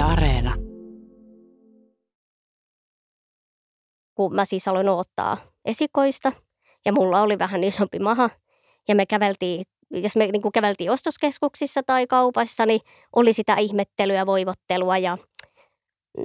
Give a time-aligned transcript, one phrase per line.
[0.00, 0.54] Areena.
[4.14, 6.32] Kun mä siis aloin ottaa esikoista
[6.86, 8.30] ja mulla oli vähän isompi maha
[8.88, 12.80] ja me käveltiin, jos me niin käveltiin ostoskeskuksissa tai kaupassa, niin
[13.16, 15.18] oli sitä ihmettelyä, voivottelua ja
[16.16, 16.24] mm,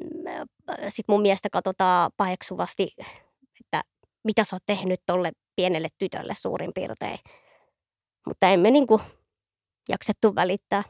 [0.87, 2.89] sitten mun miestä katsotaan paheksuvasti,
[3.61, 3.81] että
[4.23, 7.19] mitä sä oot tehnyt tolle pienelle tytölle suurin piirtein.
[8.27, 9.01] Mutta emme niin kuin
[9.89, 10.83] jaksettu välittää.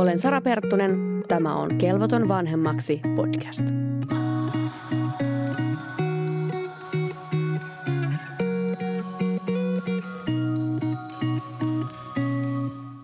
[0.00, 1.24] Olen Sara Perttunen.
[1.28, 3.64] Tämä on Kelvoton vanhemmaksi podcast.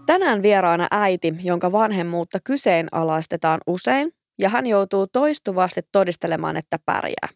[0.07, 7.29] Tänään vieraana äiti, jonka vanhemmuutta kyseenalaistetaan usein, ja hän joutuu toistuvasti todistelemaan, että pärjää.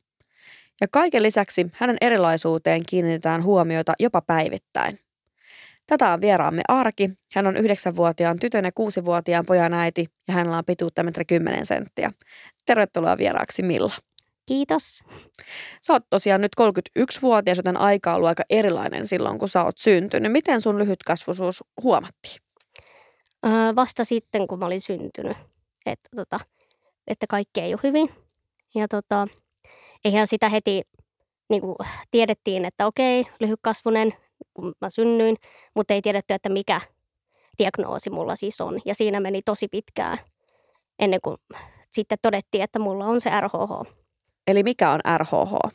[0.80, 4.98] Ja kaiken lisäksi hänen erilaisuuteen kiinnitetään huomiota jopa päivittäin.
[5.90, 7.10] Tätä on vieraamme Arki.
[7.34, 12.12] Hän on 9-vuotiaan tytön ja 6-vuotiaan pojan äiti ja hänellä on pituutta metriä 10 senttiä.
[12.66, 13.92] Tervetuloa vieraaksi Milla.
[14.46, 15.04] Kiitos.
[15.82, 19.78] Sä oot tosiaan nyt 31-vuotias, joten aika on ollut aika erilainen silloin, kun sä oot
[19.78, 20.32] syntynyt.
[20.32, 22.42] Miten sun lyhytkasvuisuus huomattiin?
[23.46, 25.36] Öö, vasta sitten, kun mä olin syntynyt,
[25.86, 26.40] että, tota,
[27.06, 28.10] että kaikki ei ole hyvin.
[28.74, 29.28] Ja tota,
[30.04, 30.82] eihän sitä heti
[31.50, 31.76] niin kuin
[32.10, 34.12] tiedettiin, että okei, lyhytkasvunen,
[34.60, 35.36] kun mä synnyin,
[35.74, 36.80] mutta ei tiedetty, että mikä
[37.58, 38.78] diagnoosi mulla siis on.
[38.84, 40.18] Ja siinä meni tosi pitkään
[40.98, 41.36] ennen kuin
[41.90, 43.94] sitten todettiin, että mulla on se RHH.
[44.46, 45.72] Eli mikä on RHH?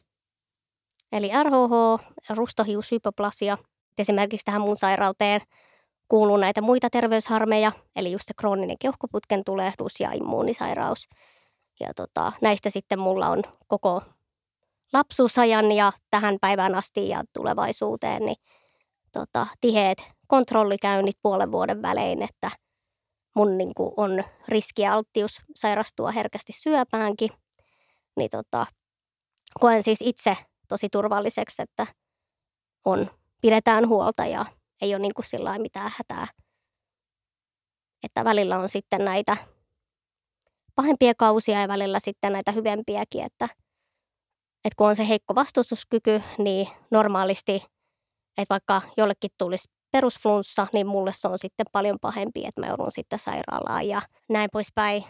[1.12, 3.58] Eli RHH, rustohiushypoplasia.
[3.98, 5.42] Esimerkiksi tähän mun sairauteen
[6.08, 11.08] kuuluu näitä muita terveysharmeja, eli just se krooninen keuhkoputken tulehdus ja immuunisairaus.
[11.80, 14.02] Ja tota, näistä sitten mulla on koko
[14.94, 18.38] lapsuusajan ja tähän päivään asti ja tulevaisuuteen niin
[19.20, 22.52] tota, tiheet kontrollikäynnit puolen vuoden välein, että
[23.36, 27.30] mun niin kuin, on riski ja alttius sairastua herkästi syöpäänkin.
[28.18, 28.66] Niin tota,
[29.60, 30.38] koen siis itse
[30.68, 31.88] tosi turvalliseksi, että
[32.86, 33.10] on,
[33.42, 34.46] pidetään huolta ja
[34.82, 36.28] ei ole niin kuin sillä mitään hätää.
[38.04, 39.38] Että välillä on sitten näitä
[40.76, 43.46] pahempia kausia ja välillä sitten näitä hyvempiäkin, että,
[44.66, 47.64] että kun on se heikko vastustuskyky, niin normaalisti,
[48.38, 52.92] että vaikka jollekin tulisi perusflunssa, niin mulle se on sitten paljon pahempi, että mä joudun
[52.92, 55.04] sitten sairaalaan ja näin poispäin.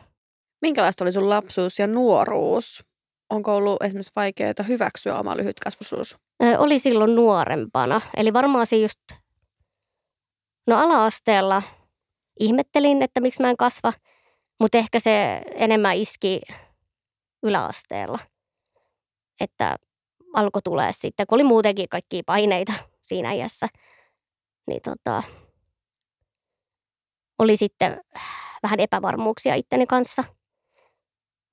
[0.62, 2.84] Minkälaista oli sun lapsuus ja nuoruus?
[3.30, 6.16] Onko ollut esimerkiksi vaikeaa hyväksyä oma lyhytkasvuisuus?
[6.44, 8.02] Ö, oli silloin nuorempana.
[8.18, 9.00] Eli varmaan se just,
[10.68, 11.64] no ala-asteella
[12.40, 13.94] ihmettelin, että miksi mä en kasva,
[14.60, 16.42] mutta ehkä se enemmän iski
[17.44, 18.20] yläasteella.
[19.40, 19.76] Että
[20.34, 22.74] alkoi tulee sitten, kun oli muutenkin kaikkia paineita
[23.08, 23.34] siinä
[24.68, 25.24] niin tota,
[27.40, 28.02] oli sitten
[28.64, 30.24] vähän epävarmuuksia itteni kanssa.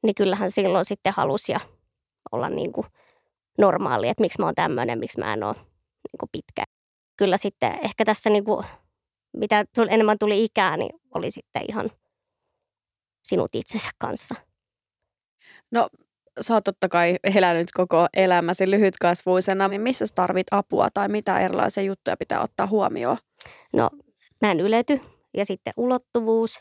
[0.03, 1.61] Niin kyllähän silloin sitten halusi ja
[2.33, 2.87] olla niin kuin
[3.59, 6.65] normaali, että miksi mä oon tämmöinen, miksi mä en ole niin kuin pitkä.
[7.17, 8.67] Kyllä sitten ehkä tässä niin kuin,
[9.37, 11.91] mitä enemmän tuli ikää, niin oli sitten ihan
[13.23, 14.35] sinut itsensä kanssa.
[15.71, 15.89] No
[16.41, 21.39] sä oot totta kai elänyt koko elämäsi lyhytkasvuisena, niin missä sä tarvit apua tai mitä
[21.39, 23.17] erilaisia juttuja pitää ottaa huomioon?
[23.73, 23.91] No,
[24.43, 25.01] mä en ylety
[25.37, 26.61] ja sitten ulottuvuus.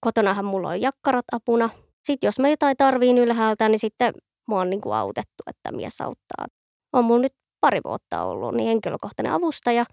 [0.00, 1.70] Kotonahan mulla on jakkarat apuna.
[2.04, 4.14] Sitten jos mä jotain tarviin ylhäältä, niin sitten
[4.46, 6.46] mua on niin kuin autettu, että mies auttaa.
[6.92, 9.84] On mun nyt pari vuotta ollut, niin henkilökohtainen avustaja,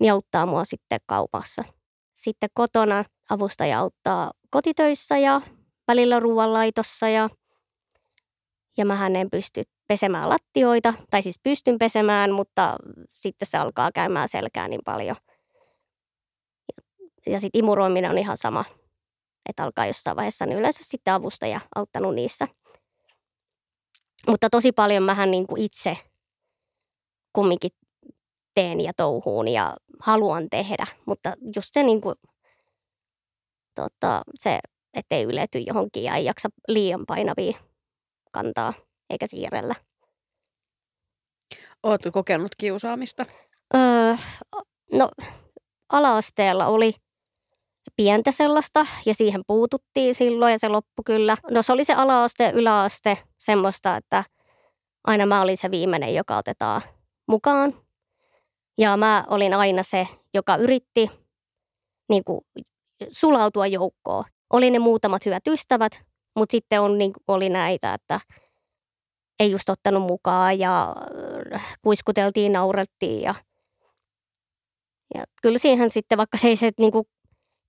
[0.00, 1.64] niin auttaa mua sitten kaupassa.
[2.14, 5.40] Sitten kotona avustaja auttaa kotitöissä ja
[5.88, 7.30] välillä ruoanlaitossa ja
[8.76, 12.76] ja mä en pysty pesemään lattioita, tai siis pystyn pesemään, mutta
[13.08, 15.16] sitten se alkaa käymään selkää niin paljon.
[17.26, 18.64] Ja, sitten imuroiminen on ihan sama,
[19.48, 22.48] että alkaa jossain vaiheessa, niin yleensä sitten avustaja auttanut niissä.
[24.28, 25.96] Mutta tosi paljon mähän niin kuin itse
[27.32, 27.70] kumminkin
[28.54, 32.14] teen ja touhuun ja haluan tehdä, mutta just se, niin kuin,
[33.74, 34.58] tota, se
[34.94, 37.71] ettei ylety johonkin ja ei jaksa liian painavia
[38.32, 38.72] kantaa
[39.10, 39.74] eikä siirrellä.
[41.82, 43.26] Oletko kokenut kiusaamista?
[43.74, 44.14] Öö,
[44.92, 45.10] no,
[45.88, 46.92] alaasteella oli
[47.96, 51.36] pientä sellaista ja siihen puututtiin silloin ja se loppu kyllä.
[51.50, 54.24] No se oli se alaaste, yläaste, semmoista, että
[55.04, 56.82] aina mä olin se viimeinen, joka otetaan
[57.28, 57.74] mukaan.
[58.78, 61.10] Ja mä olin aina se, joka yritti
[62.08, 62.40] niin kuin,
[63.10, 64.24] sulautua joukkoon.
[64.52, 66.02] Oli ne muutamat hyvät ystävät,
[66.36, 68.20] mutta sitten on, niin, oli näitä, että
[69.40, 70.96] ei just ottanut mukaan ja
[71.54, 73.34] äh, kuiskuteltiin, naurettiin ja,
[75.14, 77.04] ja kyllä siihen sitten, vaikka se ei se niin kuin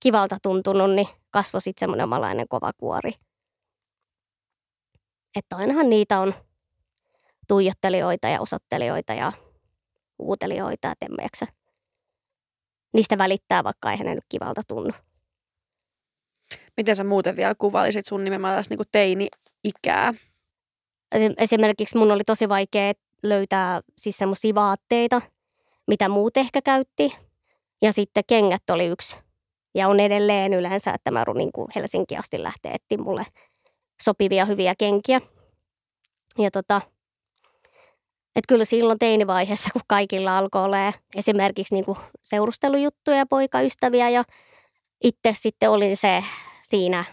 [0.00, 3.12] kivalta tuntunut, niin kasvoi sitten semmoinen omalainen kova kuori.
[5.36, 6.34] Että ainahan niitä on
[7.48, 9.32] tuijottelijoita ja osoittelijoita ja
[10.18, 11.46] uutelijoita, että
[12.92, 14.92] niistä välittää, vaikka ei hänen nyt kivalta tunnu.
[16.76, 20.14] Miten sä muuten vielä kuvailisit sun nimenomaan niin teini-ikää?
[21.38, 22.92] Esimerkiksi mun oli tosi vaikea
[23.22, 25.22] löytää siis semmoisia vaatteita,
[25.86, 27.16] mitä muut ehkä käytti.
[27.82, 29.16] Ja sitten kengät oli yksi.
[29.74, 33.26] Ja on edelleen yleensä, että mä niin kuin Helsinki asti lähteä etsiä mulle
[34.02, 35.20] sopivia hyviä kenkiä.
[36.38, 36.80] Ja tota,
[38.36, 44.24] että kyllä silloin teinivaiheessa, kun kaikilla alkoi olla esimerkiksi niin kuin seurustelujuttuja ja poikaystäviä ja
[45.04, 46.24] itse sitten olin se
[46.76, 47.04] siinä,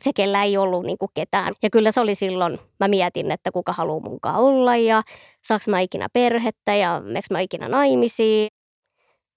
[0.00, 1.54] se kellä ei ollut niin kuin ketään.
[1.62, 5.02] Ja kyllä se oli silloin, mä mietin, että kuka haluaa munkaan olla ja
[5.44, 8.48] saaks mä ikinä perhettä ja meks mä ikinä naimisiin.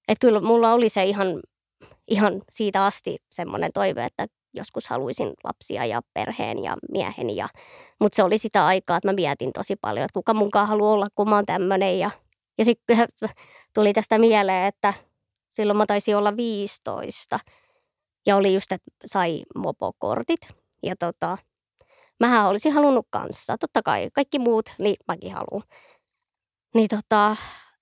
[0.08, 1.28] Että kyllä mulla oli se ihan,
[2.08, 7.36] ihan siitä asti semmoinen toive, että joskus haluaisin lapsia ja perheen ja miehen.
[7.36, 7.50] Ja,
[8.00, 11.08] mutta se oli sitä aikaa, että mä mietin tosi paljon, että kuka munkaan haluaa olla,
[11.16, 12.00] kun mä oon tämmöinen.
[12.00, 12.12] Ja,
[12.58, 13.08] ja sitten
[13.74, 14.94] tuli tästä mieleen, että
[15.50, 17.40] silloin mä taisin olla 15.
[18.28, 20.40] Ja oli just, että sai mopokortit.
[20.84, 21.38] Ja tota,
[22.20, 23.58] mähän olisin halunnut kanssa.
[23.60, 25.64] Totta kai kaikki muut, niin mäkin haluan.
[26.76, 27.36] Niin tota,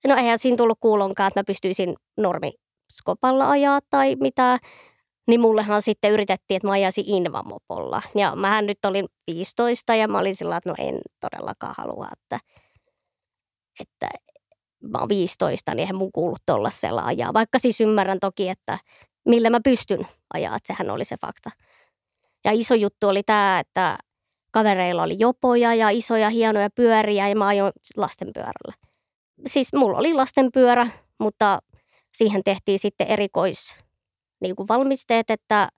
[0.07, 4.59] no eihän siinä tullut kuulonkaan, että mä pystyisin normiskopalla ajaa tai mitä.
[5.27, 8.01] Niin mullehan sitten yritettiin, että mä ajaisin Invamopolla.
[8.15, 12.39] Ja mähän nyt olin 15 ja mä olin sillä että no en todellakaan halua, että,
[13.79, 14.09] että
[14.83, 17.33] mä oon 15, niin eihän mun kuulu tuollaisella ajaa.
[17.33, 18.79] Vaikka siis ymmärrän toki, että
[19.25, 21.49] millä mä pystyn ajaa, että sehän oli se fakta.
[22.45, 23.97] Ja iso juttu oli tämä, että
[24.51, 28.73] kavereilla oli jopoja ja isoja hienoja pyöriä ja mä ajoin lastenpyörällä.
[29.47, 30.87] Siis mulla oli lastenpyörä,
[31.19, 31.59] mutta
[32.17, 33.75] siihen tehtiin sitten erikois
[34.41, 35.69] niin kuin valmisteet, että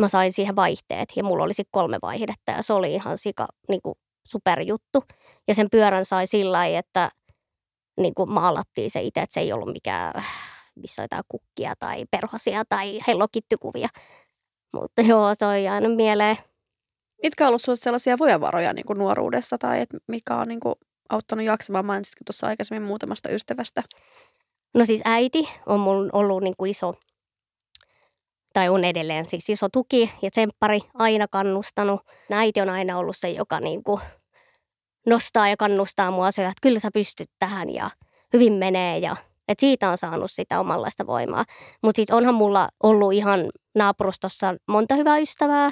[0.00, 3.80] mä sain siihen vaihteet ja mulla olisi kolme vaihdetta ja se oli ihan sika niin
[3.82, 3.94] kuin
[4.28, 5.04] superjuttu.
[5.48, 7.10] Ja sen pyörän sai sillä lailla, että
[8.00, 10.24] niin kuin maalattiin se itse, että se ei ollut mikään,
[10.76, 13.88] missä jotain kukkia tai perhosia tai hellokittykuvia.
[14.72, 16.36] Mutta joo, se on jäänyt mieleen.
[17.22, 20.74] Mitkä on ollut sellaisia voimavaroja niin kuin nuoruudessa tai et mikä on niin kuin
[21.08, 21.86] auttanut jaksamaan?
[21.86, 23.82] Mainitsitko tuossa aikaisemmin muutamasta ystävästä?
[24.74, 26.94] No siis äiti on mun ollut niin kuin iso
[28.52, 32.00] tai on edelleen siis iso tuki ja tsemppari aina kannustanut.
[32.30, 34.00] Äiti on aina ollut se, joka niin kuin
[35.06, 37.90] nostaa ja kannustaa mua se, että kyllä sä pystyt tähän ja
[38.32, 39.16] hyvin menee ja
[39.48, 41.44] että siitä on saanut sitä omanlaista voimaa.
[41.82, 43.40] Mutta sitten onhan mulla ollut ihan
[43.74, 45.70] naapurustossa monta hyvää ystävää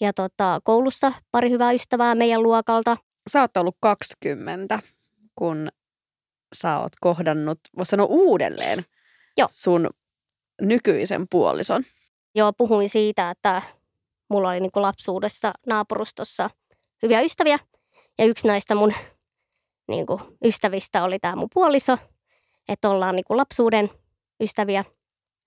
[0.00, 2.96] ja tota, koulussa pari hyvää ystävää meidän luokalta.
[3.30, 4.78] Sä oot ollut 20,
[5.34, 5.68] kun
[6.54, 8.84] sä oot kohdannut, voisi sanoa uudelleen,
[9.36, 9.48] Joo.
[9.50, 9.90] sun
[10.60, 11.84] nykyisen puolison?
[12.34, 13.62] Joo, puhuin siitä, että
[14.30, 16.50] mulla oli niin kuin lapsuudessa naapurustossa
[17.02, 17.58] hyviä ystäviä.
[18.18, 18.92] Ja yksi näistä mun
[19.88, 21.98] niin kuin, ystävistä oli tämä mun puoliso,
[22.68, 23.90] että ollaan niin kuin lapsuuden
[24.40, 24.84] ystäviä.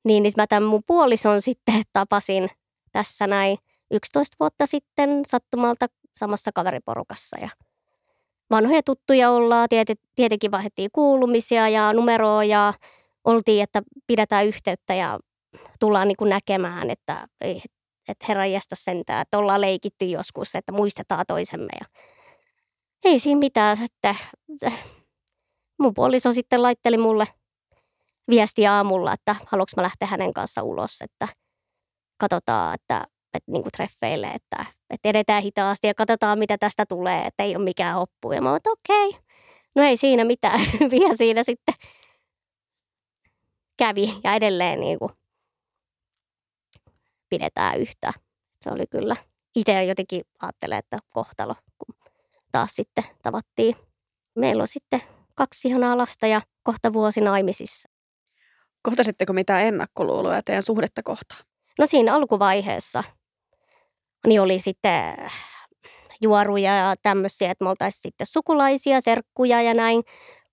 [0.03, 2.49] Niin, niin mä tämän mun puolison sitten tapasin
[2.91, 3.57] tässä näin
[3.91, 5.85] 11 vuotta sitten sattumalta
[6.15, 7.37] samassa kaveriporukassa.
[7.41, 7.49] Ja
[8.51, 9.69] vanhoja tuttuja ollaan,
[10.15, 12.73] tietenkin vaihdettiin kuulumisia ja numeroa ja
[13.23, 15.19] oltiin, että pidetään yhteyttä ja
[15.79, 17.27] tullaan niin kuin näkemään, että,
[18.07, 21.71] että herra jästä sentään, että ollaan leikitty joskus, että muistetaan toisemme.
[21.79, 21.85] Ja
[23.05, 23.77] ei siinä mitään.
[24.57, 24.73] Se,
[25.79, 27.27] mun puoliso sitten laitteli mulle
[28.29, 31.27] viesti aamulla, että haluanko mä lähteä hänen kanssa ulos, että
[32.17, 37.25] katsotaan, että, että niin kuin treffeille, että, että edetään hitaasti ja katsotaan, mitä tästä tulee,
[37.25, 38.31] että ei ole mikään hoppu.
[38.31, 39.21] Ja mä okei, okay.
[39.75, 41.75] no ei siinä mitään, hyviä siinä sitten
[43.77, 45.11] kävi ja edelleen niin kuin
[47.29, 48.13] pidetään yhtä.
[48.61, 49.15] Se oli kyllä,
[49.55, 51.95] itse jotenkin ajattelen, että kohtalo, kun
[52.51, 53.75] taas sitten tavattiin.
[54.35, 55.01] Meillä on sitten
[55.39, 57.89] kaksi ihanaa lasta ja kohta vuosi naimisissa.
[58.81, 61.41] Kohtasitteko mitään ennakkoluuloja teidän suhdetta kohtaan?
[61.79, 63.03] No siinä alkuvaiheessa
[64.27, 65.17] niin oli sitten
[66.21, 70.03] juoruja ja tämmöisiä, että me oltaisiin sitten sukulaisia, serkkuja ja näin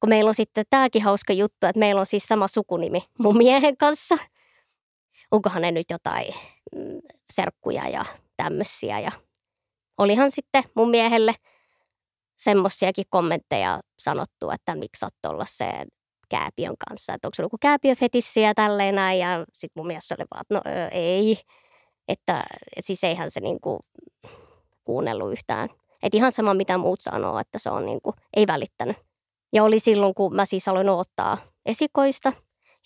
[0.00, 3.76] kun meillä on sitten tämäkin hauska juttu, että meillä on siis sama sukunimi mun miehen
[3.76, 4.18] kanssa.
[5.30, 6.34] Onkohan ne nyt jotain
[6.76, 7.00] mm,
[7.32, 8.04] serkkuja ja
[8.36, 9.00] tämmöisiä.
[9.00, 9.12] Ja
[9.98, 11.34] olihan sitten mun miehelle
[12.36, 15.88] semmoisiakin kommentteja sanottu, että miksi oot tuollaiseen
[16.28, 19.18] kääpiön kanssa, että onko se joku kääpiöfetissi ja tälleen näin.
[19.18, 21.38] Ja sitten mun mielestä oli vaan, että no ei,
[22.08, 22.44] että
[22.80, 23.80] siis eihän se niinku
[24.84, 25.68] kuunnellut yhtään.
[26.02, 28.96] Että ihan sama mitä muut sanoo, että se on niinku, ei välittänyt.
[29.52, 32.32] Ja oli silloin, kun mä siis aloin ottaa esikoista.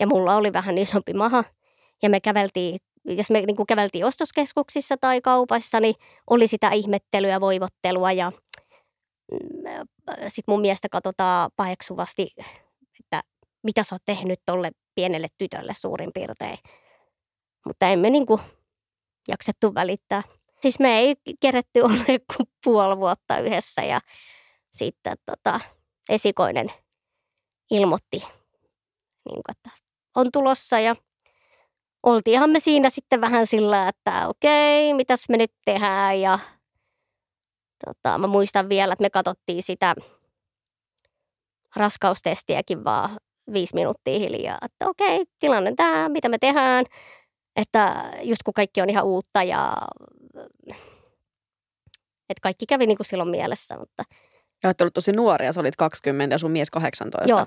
[0.00, 1.44] ja mulla oli vähän isompi maha.
[2.02, 5.94] Ja me käveltiin, jos me niin kuin käveltiin ostoskeskuksissa tai kaupassa, niin
[6.30, 8.32] oli sitä ihmettelyä, voivottelua ja
[10.28, 12.30] sitten mun miestä katsotaan paheksuvasti,
[13.00, 13.22] että
[13.62, 16.58] mitä sä oot tehnyt tolle pienelle tytölle suurin piirtein.
[17.66, 18.40] Mutta emme niin kuin
[19.28, 20.22] jaksettu välittää.
[20.60, 24.00] Siis me ei keretty olla kuin puoli vuotta yhdessä ja
[24.70, 25.60] sitten tota,
[26.08, 26.66] esikoinen
[27.70, 28.18] ilmoitti,
[29.24, 29.70] niin kuin, että
[30.16, 30.96] on tulossa ja
[32.02, 36.38] oltiinhan me siinä sitten vähän sillä, että okei, mitäs me nyt tehdään ja
[37.84, 39.94] tota, mä muistan vielä, että me katsottiin sitä
[41.76, 43.20] raskaustestiäkin vaan
[43.52, 46.84] viisi minuuttia hiljaa, että okei, tilanne tämä, mitä me tehdään,
[47.56, 49.76] että just kun kaikki on ihan uutta ja
[52.28, 54.04] että kaikki kävi niin kuin silloin mielessä, mutta...
[54.62, 57.28] Ja olette ollut tosi nuoria, sä olit 20 ja sun mies 18.
[57.28, 57.46] Joo.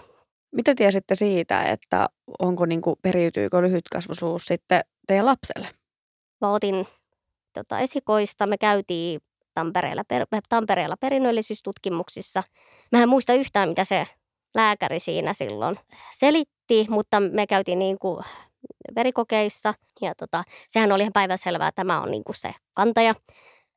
[0.51, 2.07] Mitä tiesitte siitä, että
[2.39, 5.67] onko niin kuin, periytyykö lyhytkasvuisuus sitten teidän lapselle?
[6.41, 6.87] Mä otin
[7.53, 9.21] tota, esikoista, me käytiin
[9.53, 12.43] Tampereella, per, Tampereella perinnöllisyystutkimuksissa.
[12.91, 14.07] Mä en muista yhtään, mitä se
[14.55, 15.79] lääkäri siinä silloin
[16.15, 18.23] selitti, mutta me käytiin niin kuin
[18.95, 23.15] verikokeissa ja tota, sehän oli ihan päivänselvää, että tämä on niin kuin se kantaja,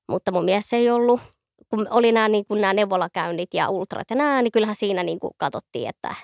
[0.09, 1.21] mutta mun mies ei ollut.
[1.69, 5.21] Kun oli nämä, niin kuin nämä neuvolakäynnit ja ultrat ja nämä, niin kyllähän siinä niin
[5.21, 6.15] kuin katsottiin, että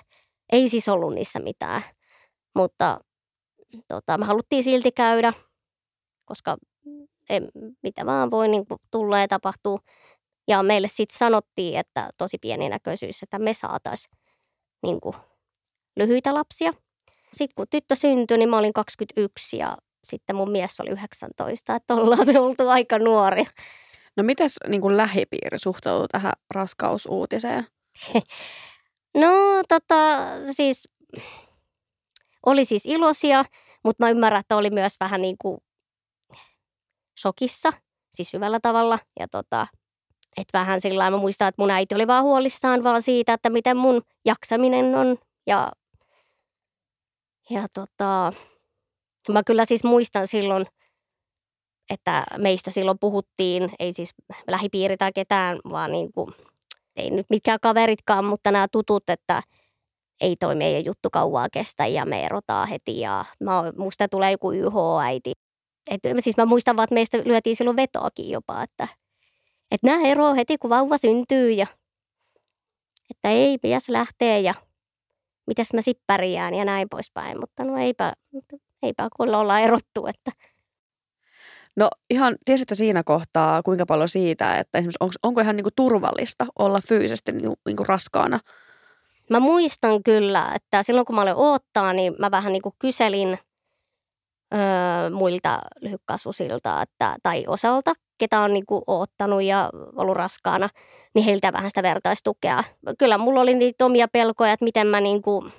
[0.51, 1.81] ei siis ollut niissä mitään.
[2.55, 2.99] Mutta
[3.87, 5.33] tota, me haluttiin silti käydä,
[6.25, 6.57] koska
[7.29, 7.41] ei,
[7.83, 9.79] mitä vaan voi niin kuin tulla ja tapahtuu.
[10.47, 14.17] Ja meille sitten sanottiin, että tosi pieni näköisyys, että me saataisiin
[14.83, 15.15] niin kuin,
[15.95, 16.73] lyhyitä lapsia.
[17.33, 21.95] Sitten kun tyttö syntyi, niin mä olin 21 ja sitten mun mies oli 19, että
[21.95, 23.45] ollaan me oltu aika nuoria.
[24.17, 27.67] No mitäs niin kuin lähipiiri suhtautuu tähän raskausuutiseen?
[29.23, 30.89] no tota siis
[32.45, 33.43] oli siis iloisia,
[33.83, 35.57] mutta mä ymmärrän, että oli myös vähän niin kuin
[37.19, 37.69] shokissa,
[38.11, 38.99] siis hyvällä tavalla.
[39.19, 39.67] Ja tota,
[40.37, 43.77] et vähän sillä mä muistan, että mun äiti oli vaan huolissaan vaan siitä, että miten
[43.77, 45.17] mun jaksaminen on.
[45.47, 45.71] Ja,
[47.49, 48.33] ja tota,
[49.31, 50.65] mä kyllä siis muistan silloin,
[51.89, 54.13] että meistä silloin puhuttiin, ei siis
[54.47, 56.33] lähipiiri tai ketään, vaan niin kuin,
[56.95, 59.41] ei nyt mitkään kaveritkaan, mutta nämä tutut, että
[60.21, 64.51] ei toi meidän juttu kauaa kestä ja me erotaan heti ja mä, musta tulee joku
[64.51, 65.33] YH-äiti.
[65.91, 68.87] Et, siis mä muistan vaan, että meistä lyötiin silloin vetoakin jopa, että–
[69.73, 71.67] että nämä eroaa heti, kun vauva syntyy ja
[73.09, 74.53] että ei piäs lähteä ja
[75.47, 77.39] mitäs mä sippärjään ja näin poispäin.
[77.39, 78.13] Mutta no eipä,
[78.83, 80.31] eipä kun ollaan erottu, että
[81.75, 85.73] No ihan, tiesitkö siinä kohtaa kuinka paljon siitä, että esimerkiksi onko, onko ihan niin kuin
[85.75, 88.39] turvallista olla fyysisesti niin, niin kuin raskaana?
[89.29, 93.37] Mä muistan kyllä, että silloin kun mä olin oottaa, niin mä vähän niin kuin kyselin
[94.53, 100.69] öö, muilta lyhykkasvusilta että, tai osalta ketä on niin kuin oottanut ja ollut raskaana,
[101.15, 102.63] niin heiltä vähän sitä vertaistukea.
[102.99, 105.53] Kyllä mulla oli niitä omia pelkoja, että miten mä niin kuin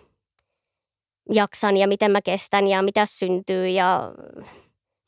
[1.32, 3.68] jaksan ja miten mä kestän ja mitä syntyy.
[3.68, 4.12] Ja...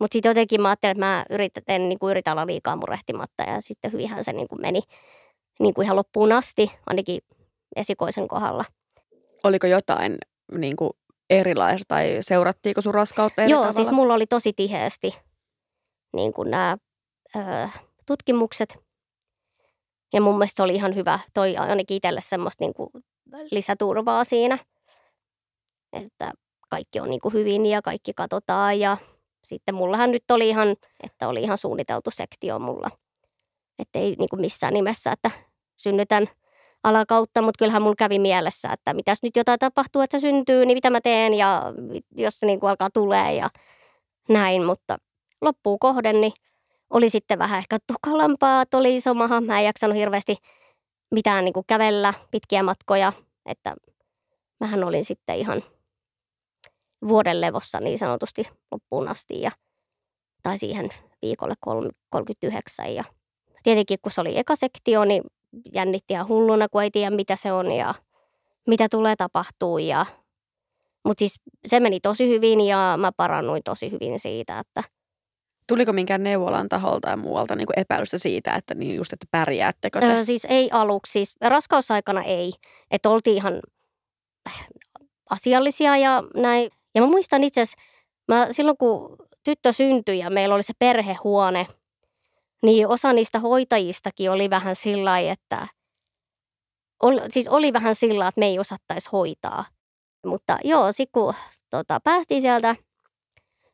[0.00, 3.60] Mutta sitten jotenkin mä ajattelin, että mä yritän, niin kuin yritän olla liikaa murehtimatta ja
[3.60, 4.80] sitten hyvinhän se niin kuin meni
[5.60, 7.20] niin kuin ihan loppuun asti, ainakin
[7.76, 8.64] esikoisen kohdalla.
[9.44, 10.18] Oliko jotain
[10.58, 10.90] niin kuin
[11.30, 13.76] erilaista tai seurattiinko sun raskautta eri Joo, tavalla?
[13.76, 15.18] siis mulla oli tosi tiheästi
[16.12, 16.76] niin kuin nämä
[17.36, 17.40] ö,
[18.06, 18.78] tutkimukset.
[20.12, 22.90] Ja mun mielestä se oli ihan hyvä, toi ainakin itselle semmoista niin kuin
[23.50, 24.58] lisäturvaa siinä,
[25.92, 26.32] että
[26.68, 28.96] kaikki on niin kuin hyvin ja kaikki katsotaan ja
[29.44, 32.90] sitten mullahan nyt oli ihan, että oli ihan suunniteltu sektio mulla.
[33.78, 35.30] Että ei niin kuin missään nimessä, että
[35.76, 36.26] synnytän
[36.86, 40.76] alakautta, mutta kyllähän mulla kävi mielessä, että mitäs nyt jotain tapahtuu, että se syntyy, niin
[40.76, 41.62] mitä mä teen ja
[42.16, 43.50] jos se niin kuin alkaa tulee ja
[44.28, 44.96] näin, mutta
[45.40, 46.32] loppuu kohden, niin
[46.90, 49.40] oli sitten vähän ehkä tukalampaa, että oli iso maha.
[49.40, 50.36] Mä en jaksanut hirveästi
[51.10, 53.12] mitään niin kuin kävellä pitkiä matkoja,
[53.46, 53.74] että
[54.60, 55.62] mähän olin sitten ihan
[57.08, 59.50] vuoden levossa niin sanotusti loppuun asti ja,
[60.42, 60.88] tai siihen
[61.22, 61.54] viikolle
[62.10, 63.04] 39 ja
[63.62, 65.22] tietenkin kun se oli eka sektio, niin
[65.74, 67.94] jännitti ihan hulluna, kun ei tiedä mitä se on ja
[68.66, 70.06] mitä tulee tapahtuu ja
[71.04, 74.82] mutta siis se meni tosi hyvin ja mä parannuin tosi hyvin siitä, että–
[75.68, 80.00] Tuliko minkään neuvolan taholta ja muualta niin kuin epäilystä siitä, että niin just, että pärjäättekö
[80.00, 80.06] te?
[80.06, 82.52] Öö, siis ei aluksi, siis raskausaikana ei.
[82.90, 83.60] Että oltiin ihan
[85.30, 86.70] asiallisia ja näin.
[86.94, 87.78] Ja mä muistan itse asiassa,
[88.28, 91.66] mä silloin kun tyttö syntyi ja meillä oli se perhehuone,
[92.62, 95.68] niin osa niistä hoitajistakin oli vähän sillä että
[97.02, 99.64] ol, siis oli vähän sillä että me ei osattaisi hoitaa.
[100.26, 101.34] Mutta joo, sit kun
[101.70, 102.76] tota, päästiin sieltä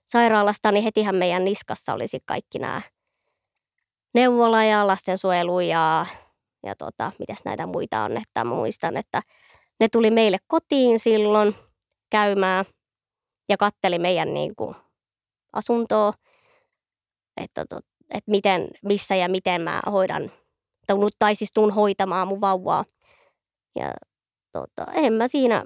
[0.07, 2.83] sairaalasta, niin hetihän meidän niskassa olisi kaikki nämä
[4.15, 6.07] neuvola ja lastensuojelu ja,
[6.67, 8.17] ja tota, mitäs näitä muita on.
[8.17, 9.23] Että muistan, että
[9.81, 11.55] ne tuli meille kotiin silloin
[12.11, 12.65] käymään
[13.49, 14.77] ja katteli meidän niin kuin,
[15.53, 16.13] asuntoa,
[17.37, 17.79] että, to,
[18.15, 20.31] että miten, missä ja miten mä hoidan,
[21.19, 22.85] tai siis tuun hoitamaan mun vauvaa.
[23.77, 23.93] Ja
[24.53, 25.65] tota, en mä siinä,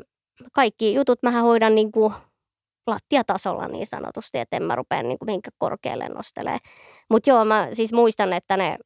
[0.53, 2.15] kaikki jutut mä hoidan niin kuin
[2.87, 6.59] lattiatasolla niin sanotusti, että en mä rupea niin kuin minkä korkealle nostelee.
[7.11, 8.79] Mutta joo, mä siis muistan, että ne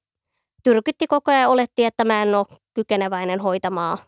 [0.64, 3.98] tyrkytti koko ajan oletti, että mä en ole kykeneväinen hoitamaan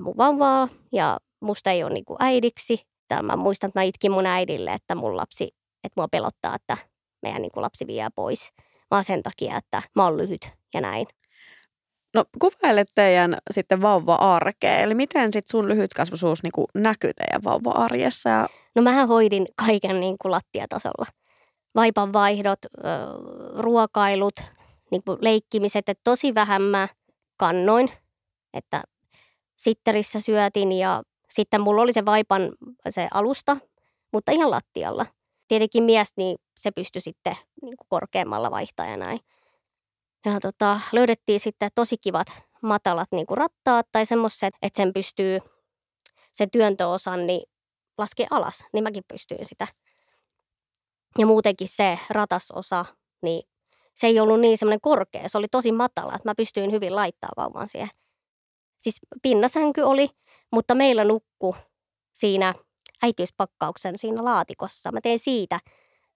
[0.00, 2.80] mun vauvaa ja musta ei ole niin kuin äidiksi.
[3.10, 5.44] Ja mä muistan, että mä itkin mun äidille, että mun lapsi,
[5.84, 6.76] että mua pelottaa, että
[7.24, 8.52] meidän niin kuin lapsi vie pois,
[8.90, 11.06] vaan sen takia, että mä oon lyhyt ja näin.
[12.14, 18.30] No kuvaile teidän sitten vauva-arkea, eli miten sitten sun lyhytkasvuisuus niin kuin näkyy teidän vauva-arjessa?
[18.30, 18.48] Ja...
[18.74, 21.06] No mähän hoidin kaiken niin kuin lattiatasolla.
[21.74, 22.58] Vaipan vaihdot,
[23.58, 24.34] ruokailut,
[24.90, 26.88] niin kuin leikkimiset, että tosi vähän mä
[27.36, 27.90] kannoin,
[28.52, 28.82] että
[29.56, 32.52] sitterissä syötin ja sitten mulla oli se vaipan
[32.88, 33.56] se alusta,
[34.12, 35.06] mutta ihan lattialla.
[35.48, 38.86] Tietenkin mies, niin se pystyi sitten niin kuin korkeammalla vaihtaa
[40.24, 42.26] ja tota, löydettiin sitten tosi kivat
[42.62, 45.38] matalat niin kuin rattaat tai semmoiset, että sen pystyy
[46.32, 47.50] sen työntöosan niin
[47.98, 49.66] laskea alas, niin mäkin pystyin sitä.
[51.18, 52.84] Ja muutenkin se ratasosa,
[53.22, 53.42] niin
[53.94, 57.30] se ei ollut niin semmoinen korkea, se oli tosi matala, että mä pystyin hyvin laittaa
[57.36, 57.88] vauvan siihen.
[58.78, 60.08] Siis pinnasänky oli,
[60.52, 61.56] mutta meillä nukku
[62.14, 62.54] siinä
[63.02, 64.92] äitiyspakkauksen siinä laatikossa.
[64.92, 65.60] Mä tein siitä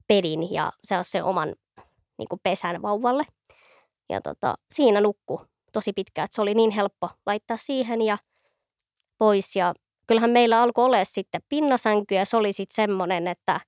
[0.09, 1.55] pedin ja sellaisen oman
[2.19, 3.25] niin kuin pesän vauvalle.
[4.09, 5.41] Ja tota, siinä nukku
[5.73, 8.19] tosi pitkään, että se oli niin helppo laittaa siihen ja
[9.19, 9.57] pois.
[9.57, 9.75] Ja
[10.07, 13.61] kyllähän meillä alkoi olla sitten pinnasänky ja se oli sitten semmoinen, että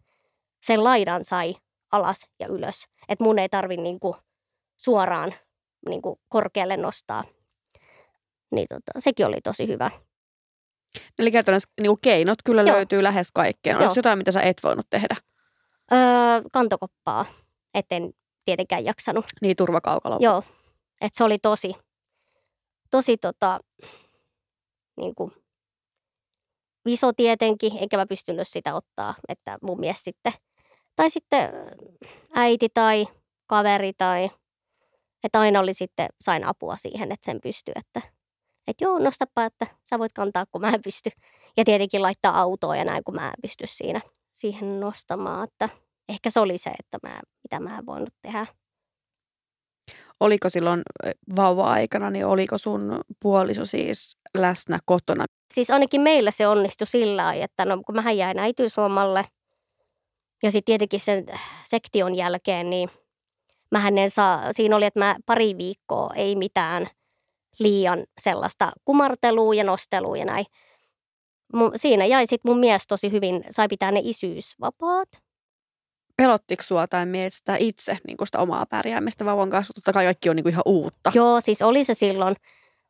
[0.63, 1.55] sen laidan sai
[1.93, 2.85] alas ja ylös.
[3.09, 4.17] Että mun ei tarvi niinku
[4.77, 5.35] suoraan
[5.89, 7.25] niinku korkealle nostaa.
[8.51, 9.91] Niin tota, sekin oli tosi hyvä.
[11.19, 12.77] Eli käytännössä niin keinot kyllä Joo.
[12.77, 13.79] löytyy lähes kaikkeen.
[13.79, 15.17] Onko jotain, mitä sä et voinut tehdä?
[15.93, 15.99] Öö,
[16.53, 17.27] kantokoppaa.
[17.75, 18.13] Etten
[18.45, 19.25] tietenkään jaksanut.
[19.43, 20.17] Niin, turvakaukalo.
[20.21, 20.43] Joo.
[21.01, 21.75] Että se oli tosi,
[22.91, 23.61] tosi tota,
[24.97, 25.33] niin kuin,
[26.87, 30.33] iso tietenkin, enkä mä pystynyt sitä ottaa, että mun mies sitten,
[30.97, 31.51] tai sitten
[32.35, 33.07] äiti tai
[33.47, 34.31] kaveri tai,
[35.25, 38.01] että aina oli sitten, sain apua siihen, että sen pystyy, että
[38.67, 41.11] että joo, nostapa, että sä voit kantaa, kun mä en pysty.
[41.57, 44.01] Ja tietenkin laittaa autoa ja näin, kun mä en pysty siinä
[44.33, 45.45] siihen nostamaan.
[45.45, 45.69] Että
[46.09, 48.47] ehkä se oli se, että mä, mitä mä en voinut tehdä.
[50.21, 50.83] Oliko silloin
[51.37, 55.25] vauva-aikana, niin oliko sun puoliso siis läsnä kotona?
[55.55, 59.25] Siis ainakin meillä se onnistui sillä lailla, että no, kun mä jäin äitiyslomalle
[60.43, 61.27] ja sitten tietenkin sen
[61.65, 62.91] sektion jälkeen, niin
[63.71, 66.87] mähän en saa, siinä oli, että mä pari viikkoa ei mitään
[67.59, 70.45] liian sellaista kumartelua ja nostelua ja näin.
[71.77, 75.09] Siinä jäi sitten mun mies tosi hyvin, sai pitää ne isyysvapaat
[76.23, 79.75] pelottiko sua tai mietitään itse niin sitä omaa pärjäämistä vauvan kanssa?
[79.75, 81.13] Totta kai kaikki on niin kuin ihan uutta.
[81.15, 82.37] Joo, siis oli se silloin,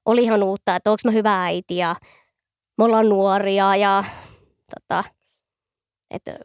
[0.04, 1.96] oli ihan uutta, että onko mä hyvä äiti ja
[2.78, 4.04] me ollaan nuoria ja
[4.74, 5.04] tota,
[6.10, 6.38] että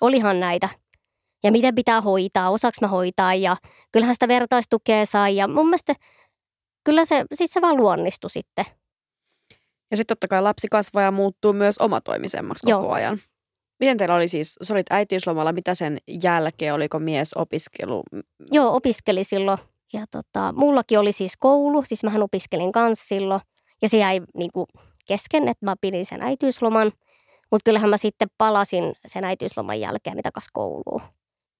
[0.00, 0.68] olihan näitä.
[1.44, 3.56] Ja miten pitää hoitaa, osaako mä hoitaa ja
[3.92, 5.94] kyllähän sitä vertaistukea sai ja mun mielestä
[6.84, 8.64] kyllä se, siis se vaan luonnistui sitten.
[9.90, 12.80] Ja sitten totta kai lapsi kasvaa ja muuttuu myös omatoimisemmaksi Joo.
[12.80, 13.20] koko ajan.
[13.80, 18.02] Miten teillä oli siis, sä olit äitiyslomalla, mitä sen jälkeen, oliko mies opiskelu?
[18.52, 19.58] Joo, opiskeli silloin.
[19.92, 23.40] Ja tota, mullakin oli siis koulu, siis mähän opiskelin kanssa silloin.
[23.82, 24.66] Ja se jäi niin kuin
[25.06, 26.92] kesken, että mä pidin sen äitiysloman.
[27.50, 31.02] Mutta kyllähän mä sitten palasin sen äitiysloman jälkeen takaisin kouluun.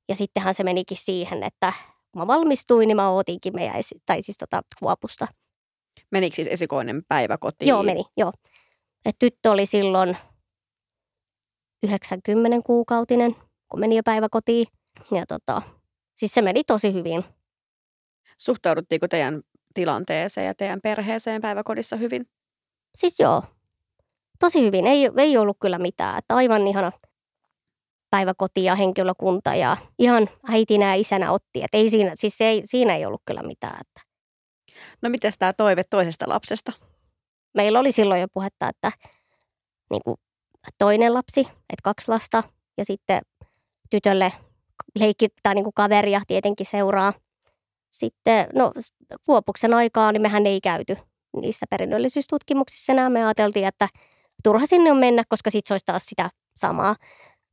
[0.09, 1.73] Ja sittenhän se menikin siihen, että
[2.13, 5.27] kun mä valmistuin, niin mä ootinkin meidän, tai siis tota, kuopusta.
[6.11, 7.69] Menikö siis esikoinen päivä kotiin?
[7.69, 8.33] Joo, meni, joo.
[9.05, 10.17] Et tyttö oli silloin
[11.83, 13.37] 90 kuukautinen,
[13.69, 14.67] kun meni jo päiväkotiin.
[15.15, 15.63] Ja tota,
[16.17, 17.25] siis se meni tosi hyvin.
[18.39, 19.43] Suhtauduttiinko teidän
[19.75, 22.29] tilanteeseen ja teidän perheeseen päiväkodissa hyvin?
[22.95, 23.43] Siis joo,
[24.39, 24.87] tosi hyvin.
[24.87, 26.19] Ei, ei ollut kyllä mitään.
[26.19, 26.93] Että aivan ihana
[28.11, 31.63] päiväkoti ja henkilökunta ja ihan äitinä ja isänä otti.
[31.63, 33.79] Että ei siinä, siis ei, siinä ei ollut kyllä mitään.
[33.81, 34.06] Että.
[35.03, 36.73] No miten tämä toive toisesta lapsesta?
[37.55, 38.93] Meillä oli silloin jo puhetta, että
[39.91, 40.17] niin kuin
[40.79, 42.43] toinen lapsi, että kaksi lasta
[42.79, 43.21] ja sitten
[43.91, 44.33] tytölle
[44.99, 47.13] leikki tai niin kaveria tietenkin seuraa.
[47.91, 48.73] Sitten no,
[49.27, 50.97] Kuopuksen aikaa niin mehän ei käyty
[51.41, 53.11] niissä perinnöllisyystutkimuksissa enää.
[53.11, 53.89] Me ajateltiin, että
[54.45, 56.97] turha sinne on mennä, koska sitten se olisi taas sitä samaa.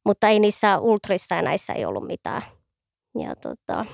[0.06, 2.42] Mutta ei niissä ultrissa ja näissä ei ollut mitään.
[3.20, 3.86] Ja tota,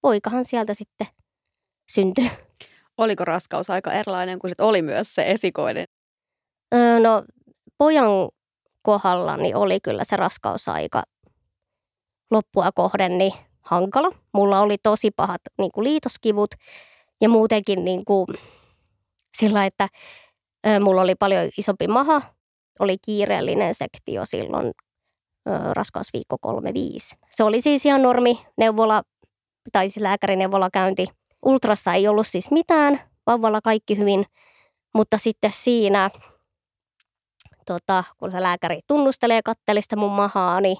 [0.00, 1.06] poikahan sieltä sitten
[1.86, 2.30] syntyi.
[2.98, 5.84] Oliko raskaus aika erilainen kuin sit oli myös se esikoinen?
[6.74, 7.24] Öö, no
[7.78, 8.06] pojan
[8.82, 11.02] kohdalla niin oli kyllä se raskausaika
[12.30, 14.08] loppua kohden niin hankala.
[14.32, 16.50] Mulla oli tosi pahat niin kuin liitoskivut
[17.20, 18.26] ja muutenkin niin kuin,
[19.38, 19.88] sillä, että
[20.66, 22.22] ö, mulla oli paljon isompi maha.
[22.80, 27.16] Oli kiireellinen sektio silloin ö, raskausviikko 35.
[27.30, 29.02] Se oli siis ihan normi neuvola
[29.72, 31.06] tai siis lääkärineuvola käynti.
[31.46, 34.24] Ultrassa ei ollut siis mitään, vauvalla kaikki hyvin,
[34.94, 36.10] mutta sitten siinä,
[37.66, 40.76] tota, kun se lääkäri tunnustelee kattelista mun mahaa, niin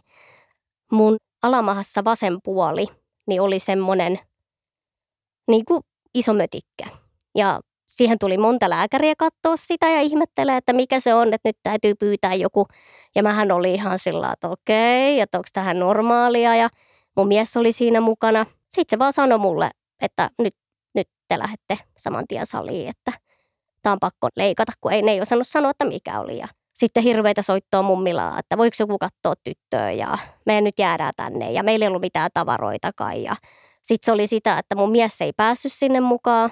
[0.92, 2.86] mun alamahassa vasen puoli
[3.26, 4.18] niin oli semmoinen
[5.48, 5.80] niin kuin
[6.14, 6.84] iso mötikkä.
[7.34, 11.56] Ja siihen tuli monta lääkäriä katsoa sitä ja ihmettelee, että mikä se on, että nyt
[11.62, 12.66] täytyy pyytää joku.
[13.14, 16.68] Ja mähän oli ihan sillä että okei, että onko tähän normaalia ja
[17.16, 18.46] mun mies oli siinä mukana.
[18.68, 20.54] Sitten se vaan sanoi mulle, että nyt,
[20.94, 23.12] nyt te lähdette saman tien saliin, että
[23.82, 26.38] tämä on pakko leikata, kun ei ne ei osannut sanoa, että mikä oli.
[26.38, 31.52] Ja sitten hirveitä soittoa mummilaa, että voiko joku katsoa tyttöä ja me nyt jäädään tänne
[31.52, 33.22] ja meillä ei ollut mitään tavaroitakaan.
[33.22, 33.36] Ja
[33.82, 36.50] sitten se oli sitä, että mun mies ei päässyt sinne mukaan,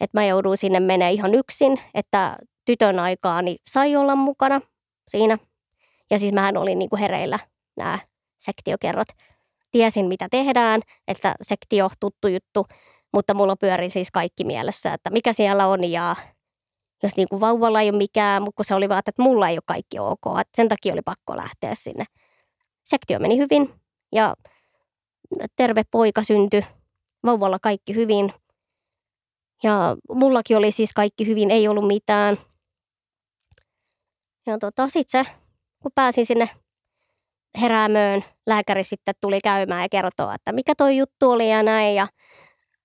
[0.00, 4.60] että mä jouduin sinne menee ihan yksin, että tytön aikaa niin sai olla mukana
[5.08, 5.38] siinä.
[6.10, 7.38] Ja siis mähän olin niin kuin hereillä
[7.76, 7.98] nämä
[8.38, 9.08] sektiokerrot.
[9.70, 12.66] Tiesin, mitä tehdään, että sektio tuttu juttu,
[13.12, 16.16] mutta mulla pyöri siis kaikki mielessä, että mikä siellä on ja
[17.02, 19.62] jos niin kuin vauvalla ei ole mikään, mutta se oli vaan, että mulla ei ole
[19.66, 20.40] kaikki ok.
[20.40, 22.04] Että sen takia oli pakko lähteä sinne.
[22.84, 23.74] Sektio meni hyvin
[24.12, 24.34] ja
[25.56, 26.64] terve poika syntyi.
[27.24, 28.32] Vauvalla kaikki hyvin.
[29.62, 32.38] Ja mullakin oli siis kaikki hyvin, ei ollut mitään.
[34.46, 35.32] Ja tota, sitten se,
[35.82, 36.50] kun pääsin sinne
[37.60, 41.94] heräämöön, lääkäri sitten tuli käymään ja kertoo, että mikä toi juttu oli ja näin.
[41.94, 42.08] Ja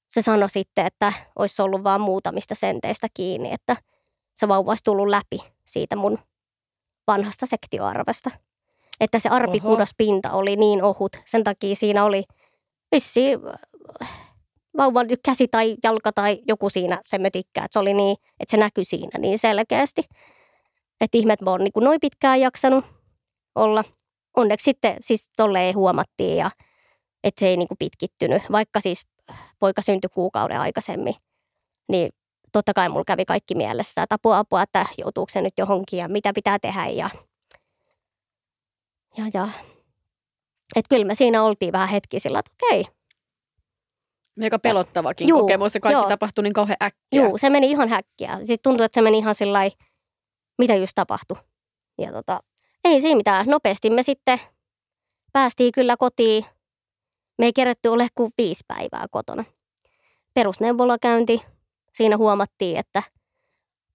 [0.07, 3.75] se sanoi sitten, että olisi ollut vain muutamista senteistä kiinni, että–
[4.33, 6.19] se vauva olisi tullut läpi siitä mun
[7.07, 8.31] vanhasta sektioarvesta.
[8.99, 11.11] Että se arpikudospinta oli niin ohut.
[11.25, 12.23] Sen takia siinä oli
[12.95, 13.21] vissi
[14.77, 17.63] vauvan käsi tai jalka tai joku siinä se mötikkä.
[17.63, 20.03] Että se oli niin, että se näkyi siinä niin selkeästi.
[21.01, 22.85] Että ihmet mä oon niin noin pitkään jaksanut
[23.55, 23.83] olla.
[24.37, 26.51] Onneksi sitten siis tolleen huomattiin ja
[27.23, 28.41] että se ei niin kuin pitkittynyt.
[28.51, 29.05] Vaikka siis
[29.59, 31.15] poika syntyi kuukauden aikaisemmin,
[31.89, 32.09] niin
[32.51, 36.07] totta kai mulla kävi kaikki mielessä, että apua, apua, että joutuuko se nyt johonkin ja
[36.07, 37.09] mitä pitää tehdä ja,
[39.17, 39.49] ja, ja.
[40.75, 42.85] Että kyllä me siinä oltiin vähän hetki sillä, että okei.
[44.43, 46.09] Aika pelottavakin juu, kokemus, ja kaikki joo.
[46.09, 47.21] tapahtui niin kauhean äkkiä.
[47.21, 48.37] Joo, se meni ihan häkkiä.
[48.37, 49.59] Sitten tuntui, että se meni ihan sillä
[50.57, 51.37] mitä just tapahtui.
[51.97, 52.39] Ja tota,
[52.93, 53.45] ei siinä mitään.
[53.45, 54.39] Nopeasti me sitten
[55.33, 56.45] päästiin kyllä kotiin.
[57.37, 59.43] Me ei kerätty ole kuin viisi päivää kotona.
[60.33, 61.41] Perusneuvolakäynti,
[61.93, 63.03] siinä huomattiin, että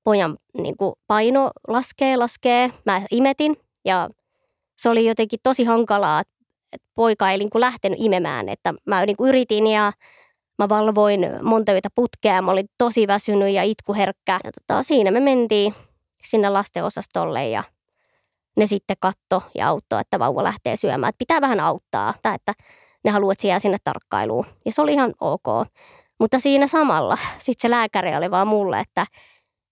[0.04, 2.70] pojan niin kuin paino laskee, laskee.
[2.86, 4.10] Mä imetin ja
[4.76, 8.48] se oli jotenkin tosi hankalaa, että poika ei niin kuin lähtenyt imemään.
[8.48, 9.92] Että mä niin kuin yritin ja
[10.58, 12.42] mä valvoin monta yötä putkea.
[12.42, 14.40] Mä olin tosi väsynyt ja itkuherkkä.
[14.44, 15.74] Ja tota, siinä me mentiin
[16.24, 17.64] sinne lastenosastolle ja
[18.56, 21.08] ne sitten katto ja auttoi, että vauva lähtee syömään.
[21.08, 22.52] Että pitää vähän auttaa, tai että
[23.04, 24.46] ne haluaa, että se jää sinne tarkkailuun.
[24.64, 25.46] Ja se oli ihan ok.
[26.20, 29.06] Mutta siinä samalla sitten se lääkäri oli vaan mulle, että,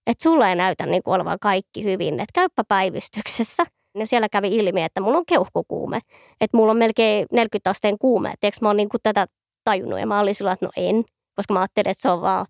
[0.07, 3.63] että sulla ei näytä niin olevan kaikki hyvin, että käyppä päivystyksessä.
[3.97, 5.99] Ja siellä kävi ilmi, että mulla on keuhkokuume,
[6.41, 8.29] että mulla on melkein 40 asteen kuume.
[8.29, 9.25] että eikö mä oon niin kuin tätä
[9.63, 11.03] tajunnut ja mä olin sillä, että no en,
[11.35, 12.45] koska mä ajattelin, että se on vaan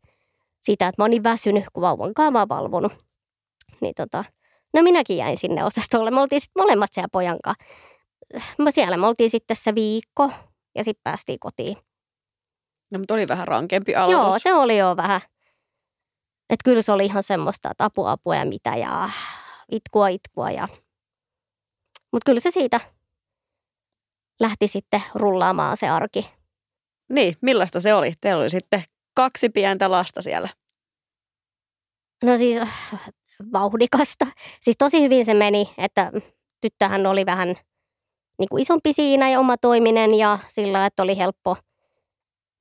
[0.61, 2.93] sitä, että mä oon niin väsynyt, kun vauvan kanssa valvonut.
[3.81, 4.23] Niin tota,
[4.75, 6.11] no minäkin jäin sinne osastolle.
[6.11, 7.65] Me oltiin sitten molemmat siellä pojan kanssa.
[8.69, 10.31] Siellä me oltiin sitten se viikko
[10.75, 11.77] ja sitten päästiin kotiin.
[12.91, 14.23] No, mutta oli vähän rankempi aloitus.
[14.23, 15.21] Joo, se oli jo vähän.
[16.49, 19.09] Että kyllä se oli ihan semmoista, että apua, apua ja mitä ja
[19.71, 20.51] itkua, itkua.
[20.51, 20.67] Ja...
[22.11, 22.79] Mutta kyllä se siitä
[24.39, 26.29] lähti sitten rullaamaan se arki.
[27.09, 28.13] Niin, millaista se oli?
[28.21, 28.83] Teillä oli sitten
[29.13, 30.49] kaksi pientä lasta siellä.
[32.23, 32.61] No siis
[33.53, 34.27] vauhdikasta.
[34.61, 36.11] Siis tosi hyvin se meni, että
[36.61, 37.47] tyttöhän oli vähän
[38.39, 41.57] niin kuin isompi siinä ja oma toiminen ja sillä, että oli helppo–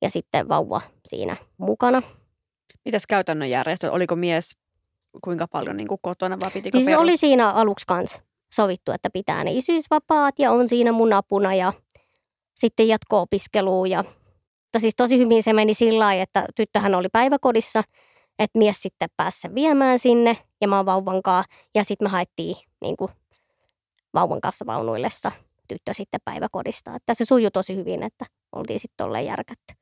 [0.04, 2.02] ja sitten vauva siinä mukana.
[2.84, 3.92] Mitäs käytännön järjestö?
[3.92, 4.56] Oliko mies
[5.24, 7.02] kuinka paljon niin kuin kotona vai pitikö siis perus?
[7.02, 8.22] oli siinä aluksi kanssa
[8.54, 11.72] sovittu, että pitää ne isyysvapaat ja on siinä mun apuna ja
[12.54, 13.90] sitten jatko-opiskeluun.
[13.90, 17.82] Ja, mutta siis tosi hyvin se meni sillä lailla, että tyttöhän oli päiväkodissa
[18.38, 21.54] että mies sitten pääsi sen viemään sinne ja mä oon vauvan kanssa.
[21.74, 23.10] Ja sitten me haettiin niin kuin,
[24.14, 25.32] vauvan kanssa vaunuillessa
[25.68, 26.94] tyttö sitten päiväkodista.
[26.94, 29.74] Että se sujui tosi hyvin, että oltiin sitten tolleen järkätty.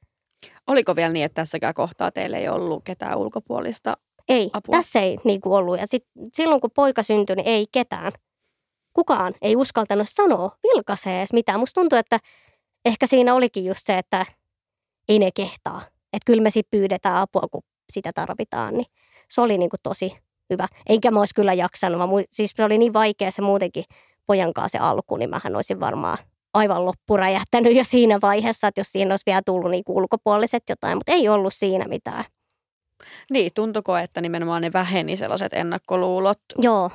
[0.66, 3.96] Oliko vielä niin, että tässäkään kohtaa teillä ei ollut ketään ulkopuolista
[4.28, 4.76] Ei, apua?
[4.76, 5.80] tässä ei niin kuin ollut.
[5.80, 8.12] Ja sit, silloin kun poika syntyi, niin ei ketään.
[8.92, 11.60] Kukaan ei uskaltanut sanoa, vilkaisee edes mitään.
[11.60, 12.18] Musta tuntuu, että
[12.84, 14.26] ehkä siinä olikin just se, että
[15.08, 15.80] ei ne kehtaa.
[16.12, 18.74] Että kyllä me sitten pyydetään apua, kun sitä tarvitaan.
[18.74, 18.86] Niin
[19.28, 20.18] se oli niin kuin tosi
[20.50, 20.66] hyvä.
[20.88, 21.98] Eikä mä olisi kyllä jaksanut.
[21.98, 23.84] Mä, siis se oli niin vaikea se muutenkin
[24.26, 26.18] pojan kanssa se alku, niin mähän olisin varmaan
[26.54, 31.12] aivan loppuräjähtänyt jo siinä vaiheessa, että jos siinä olisi vielä tullut niin ulkopuoliset jotain, mutta
[31.12, 32.24] ei ollut siinä mitään.
[33.30, 36.90] Niin, tuntuko, että nimenomaan ne väheni sellaiset ennakkoluulot, Joo,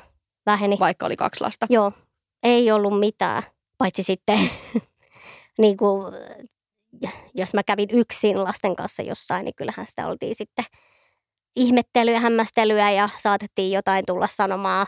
[0.45, 0.77] väheni.
[0.79, 1.67] vaikka oli kaksi lasta?
[1.69, 1.91] Joo,
[2.43, 3.43] ei ollut mitään,
[3.77, 4.39] paitsi sitten
[5.61, 6.13] niin kuin,
[7.35, 10.65] jos mä kävin yksin lasten kanssa jossain, niin kyllähän sitä oltiin sitten
[11.55, 14.87] ihmettelyä, hämmästelyä ja saatettiin jotain tulla sanomaan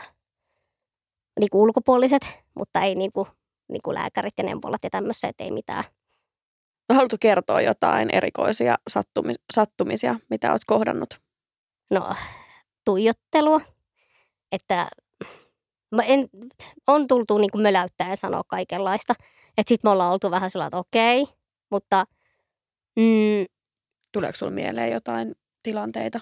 [1.40, 2.22] niin kuin ulkopuoliset,
[2.54, 3.26] mutta ei niin kuin,
[3.68, 5.84] niin kuin lääkärit ja neuvolat ja tämmöiset, ei mitään.
[6.88, 11.20] No, haluatko kertoa jotain erikoisia sattumis- sattumisia, mitä olet kohdannut?
[11.90, 12.14] No,
[12.84, 13.60] tuijottelua,
[14.52, 14.88] että
[15.94, 16.28] mä en,
[16.86, 19.14] on tultu niin kuin möläyttää ja sanoa kaikenlaista.
[19.58, 21.24] Että sit me ollaan oltu vähän sellainen, että okei,
[21.70, 22.04] mutta
[22.96, 23.46] mm,
[24.12, 26.20] Tuleeko sinulle mieleen jotain tilanteita?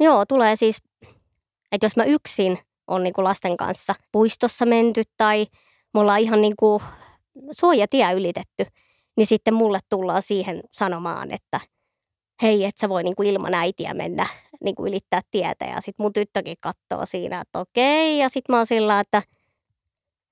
[0.00, 0.82] Joo, tulee siis,
[1.72, 5.46] että jos mä yksin on niin kuin lasten kanssa puistossa menty tai
[5.94, 6.82] me ollaan ihan niin kuin
[7.50, 8.66] suojatie ylitetty,
[9.16, 11.60] niin sitten mulle tullaan siihen sanomaan, että
[12.42, 14.26] hei, et sä voi niin kuin ilman äitiä mennä
[14.64, 15.64] niin kuin ylittää tietä.
[15.64, 18.18] Ja sitten mun tyttökin katsoo siinä, että okei.
[18.18, 19.22] Ja sitten mä oon sillä, että,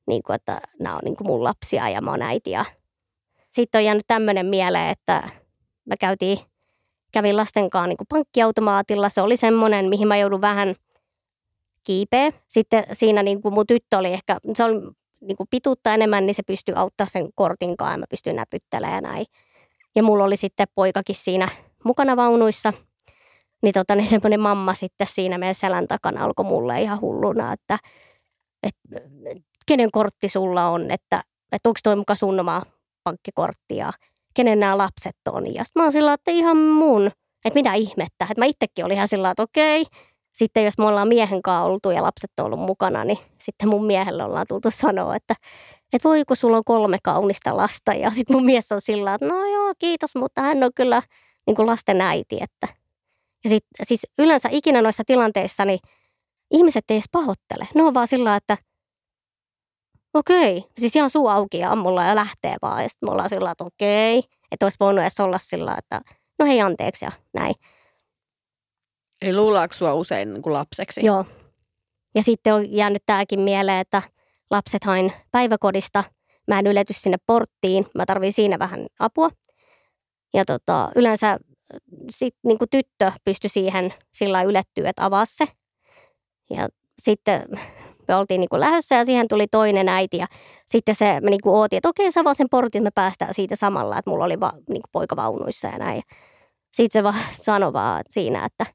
[0.07, 2.51] niin kuin, että nämä on niin kuin mun lapsia ja mä oon äiti.
[2.51, 2.65] Ja
[3.55, 5.29] sitten on jäänyt tämmöinen mieleen, että
[5.87, 6.38] mä käytiin
[7.12, 9.09] kävin lasten kanssa niin pankkiautomaatilla.
[9.09, 10.75] Se oli semmoinen, mihin mä joudun vähän
[11.85, 12.31] kiipeä.
[12.49, 14.81] Sitten siinä niin kuin mun tyttö oli ehkä, se oli
[15.21, 18.95] niin kuin pituutta enemmän, niin se pystyi auttaa sen kortin kanssa ja mä pystyin näpyttelemään
[18.95, 19.27] ja näin.
[19.97, 21.49] Ja mulla oli sitten poikakin siinä
[21.85, 22.73] mukana vaunuissa.
[23.62, 27.79] Niin, tota, niin semmoinen mamma sitten siinä meidän selän takana alkoi mulle ihan hulluna, että,
[28.62, 29.01] että
[29.67, 32.62] kenen kortti sulla on, että, että onko toi muka sun oma
[33.05, 33.93] pankkikortti ja
[34.35, 35.55] kenen nämä lapset on.
[35.55, 37.07] Ja sitten mä oon sillä että ihan mun,
[37.45, 38.25] että mitä ihmettä.
[38.31, 39.85] Että mä itsekin olin ihan sillä että okei.
[40.33, 43.87] Sitten jos me ollaan miehen kanssa oltu ja lapset on ollut mukana, niin sitten mun
[43.87, 45.35] miehelle ollaan tultu sanoa, että,
[45.93, 47.95] että voiko sulla on kolme kaunista lasta.
[47.95, 51.03] Ja sitten mun mies on sillä että no joo, kiitos, mutta hän on kyllä
[51.47, 52.38] niin kuin lasten äiti.
[52.40, 52.69] Että.
[53.45, 55.79] Ja sit, siis yleensä ikinä noissa tilanteissa, niin
[56.51, 57.69] ihmiset ei edes pahoittele.
[57.75, 58.57] Ne on vaan sillä että
[60.14, 62.83] okei, siis ihan suu auki ja ammulla ja lähtee vaan.
[62.83, 64.22] Ja sitten me ollaan sillä että okei,
[64.53, 66.00] että olisi voinut edes olla sillä että
[66.38, 67.55] no hei anteeksi ja näin.
[69.22, 71.07] Eli luulaako sinua usein niin kuin lapseksi?
[71.07, 71.24] Joo.
[72.14, 74.03] Ja sitten on jäänyt tämäkin mieleen, että
[74.50, 76.05] lapset hain päiväkodista.
[76.48, 77.87] Mä en ylety sinne porttiin.
[77.94, 79.31] Mä tarviin siinä vähän apua.
[80.35, 81.38] Ja tota, yleensä
[82.11, 85.44] sit, niin kuin tyttö pystyi siihen sillä ylettyä, että avaa se.
[86.50, 87.48] Ja sitten
[88.09, 90.17] me oltiin niin kuin lähdössä ja siihen tuli toinen äiti.
[90.17, 90.27] Ja
[90.67, 93.35] sitten se me niin kuin ootin, että okei, sä avaa sen portin, että me päästään
[93.35, 93.99] siitä samalla.
[93.99, 96.03] Että mulla oli va, niin kuin poika vaunuissa ja näin.
[96.73, 98.67] Sitten se vaan sanoi vaan siinä, että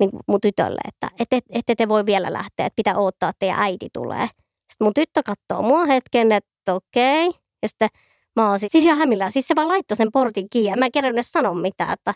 [0.00, 3.28] niin kuin mun tytölle, että ette, et, ette te voi vielä lähteä, että pitää odottaa,
[3.28, 4.26] että teidän äiti tulee.
[4.70, 7.26] Sitten mun tyttö katsoo mua hetken, että okei.
[7.62, 7.88] Ja sitten
[8.36, 9.32] mä oon siis, siis ihan hämillään.
[9.32, 11.92] Siis se vaan laittoi sen portin kiinni ja mä en kerran edes sanoa mitään.
[11.92, 12.14] Että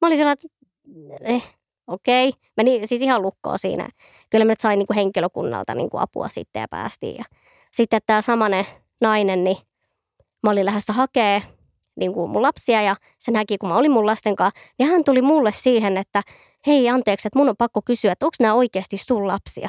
[0.00, 2.32] mä olin sellainen, että eh, okei.
[2.56, 3.88] Meni siis ihan lukkoon siinä.
[4.30, 7.16] Kyllä mä sain niin kuin henkilökunnalta niin kuin apua sitten ja päästiin.
[7.16, 7.24] Ja
[7.72, 8.64] sitten tämä samanen
[9.00, 9.56] nainen, niin
[10.42, 11.42] mä olin lähdössä hakee
[11.96, 15.04] niin kuin mun lapsia ja se näki, kun mä olin mun lasten kanssa, niin hän
[15.04, 16.22] tuli mulle siihen, että
[16.66, 19.68] hei anteeksi, että mun on pakko kysyä, että onko nämä oikeasti sun lapsia?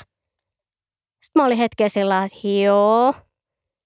[1.21, 3.13] Sitten mä olin hetken sillä että joo,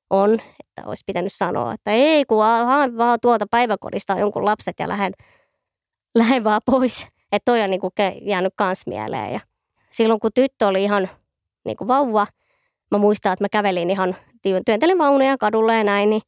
[0.09, 2.38] on, että olisi pitänyt sanoa, että ei, kun
[2.97, 5.13] vaan tuolta päiväkodista jonkun lapset ja lähden,
[6.15, 7.07] lähden vaan pois.
[7.31, 9.33] Että toi on niin kuin jäänyt kans mieleen.
[9.33, 9.39] Ja
[9.91, 11.09] silloin kun tyttö oli ihan
[11.65, 12.27] niin kuin vauva,
[12.91, 14.15] mä muistan, että mä kävelin ihan,
[14.65, 16.21] työntelin vaunuja kadulle ja näin, niin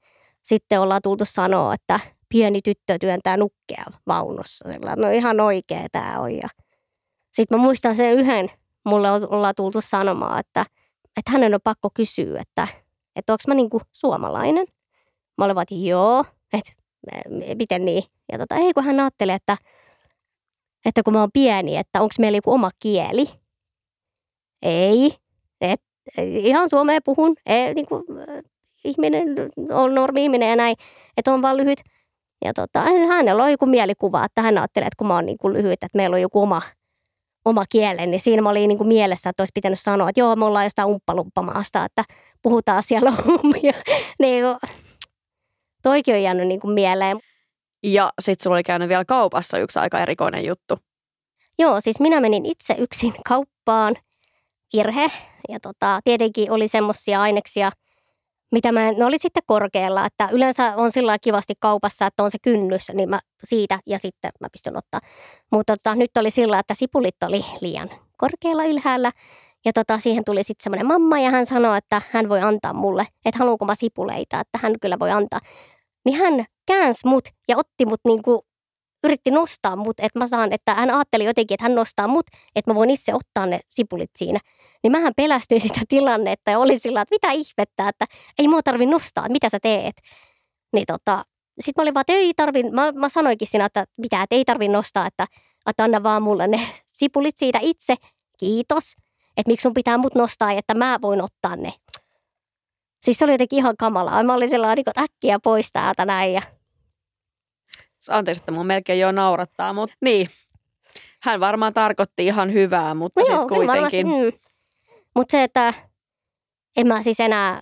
[0.44, 4.70] sitten ollaan tultu sanoa, että pieni tyttö työntää nukkea vaunussa.
[4.96, 6.32] No ihan oikea tämä on.
[6.32, 6.50] Ja
[7.32, 8.50] sitten mä muistan sen yhden,
[8.86, 10.66] mulle ollaan tultu sanomaan, että,
[11.18, 12.68] että hänen on pakko kysyä, että,
[13.16, 14.68] että onko mä niinku suomalainen.
[15.38, 16.74] Mä olen että joo, että
[17.56, 18.04] miten niin.
[18.32, 19.58] Ja tota, ei kun hän ajattelee, että,
[20.88, 23.26] että kun mä oon pieni, että onko meillä joku oma kieli.
[24.62, 25.12] Ei,
[25.62, 25.82] et,
[26.18, 27.36] ihan suomea puhun.
[27.46, 28.04] Ei, niin kuin,
[28.84, 29.28] ihminen
[29.72, 30.76] on normi-ihminen ja näin,
[31.18, 31.80] että on vaan lyhyt.
[32.46, 35.54] Ja tota, hänellä on joku mielikuva, että hän ajattelee, että kun mä oon niin kuin
[35.54, 36.62] lyhyt, että meillä on joku oma,
[37.46, 40.36] oma kielen, niin siinä mä olin niin kuin mielessä, että olisi pitänyt sanoa, että joo,
[40.36, 42.04] me ollaan jostain umppalumppamaasta, että
[42.42, 43.74] puhutaan siellä hommia.
[44.20, 44.72] niin kuin,
[45.84, 47.20] toikin on jäänyt niin kuin mieleen.
[47.84, 50.78] Ja sitten sulla oli käynyt vielä kaupassa yksi aika erikoinen juttu.
[51.60, 53.96] Joo, siis minä menin itse yksin kauppaan,
[54.74, 55.12] irhe,
[55.50, 57.72] ja tota, tietenkin oli semmoisia aineksia,
[58.52, 62.38] mitä mä, ne oli sitten korkealla, että yleensä on sillä kivasti kaupassa, että on se
[62.42, 65.00] kynnys, niin mä siitä ja sitten mä pystyn ottaa.
[65.52, 69.12] Mutta tota, nyt oli sillä, että sipulit oli liian korkealla ylhäällä
[69.66, 73.08] ja tota, siihen tuli sitten semmoinen mamma ja hän sanoi, että hän voi antaa mulle,
[73.26, 75.40] että haluanko mä sipuleita, että hän kyllä voi antaa.
[76.08, 78.46] Niin hän käänsi mut ja otti mut niinku
[79.04, 82.72] yritti nostaa mut, että mä saan, että hän ajatteli jotenkin, että hän nostaa mut, että
[82.72, 84.40] mä voin itse ottaa ne sipulit siinä.
[84.84, 88.06] Niin mähän pelästyin sitä tilannetta ja oli sillä, että mitä ihmettä, että
[88.40, 89.96] ei mua tarvi nostaa, että mitä sä teet.
[90.74, 91.26] Niin tota,
[91.60, 94.46] sitten mä olin vaan, että ei tarvi, mä, mä sanoinkin siinä, että mitä, että ei
[94.46, 95.26] tarvi nostaa, että,
[95.70, 96.60] että anna vaan mulle ne
[96.94, 97.96] sipulit siitä itse,
[98.40, 98.94] kiitos.
[99.38, 101.74] Että miksi sun pitää mut nostaa, että mä voin ottaa ne.
[103.02, 104.24] Siis se oli jotenkin ihan kamalaa.
[104.24, 106.42] Mä olin sellainen, että äkkiä pois täältä näin ja
[108.10, 110.30] anteeksi, että mun melkein jo naurattaa, mutta niin.
[111.22, 114.08] Hän varmaan tarkoitti ihan hyvää, mutta no sitten kuitenkin.
[114.08, 114.40] Mm.
[115.16, 115.74] Mutta se, että
[116.78, 117.62] en mä siis enää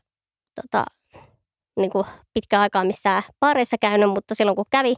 [0.62, 0.86] tota,
[1.80, 4.94] niin kuin pitkä aikaa missään paareissa käynyt, mutta silloin kun kävi,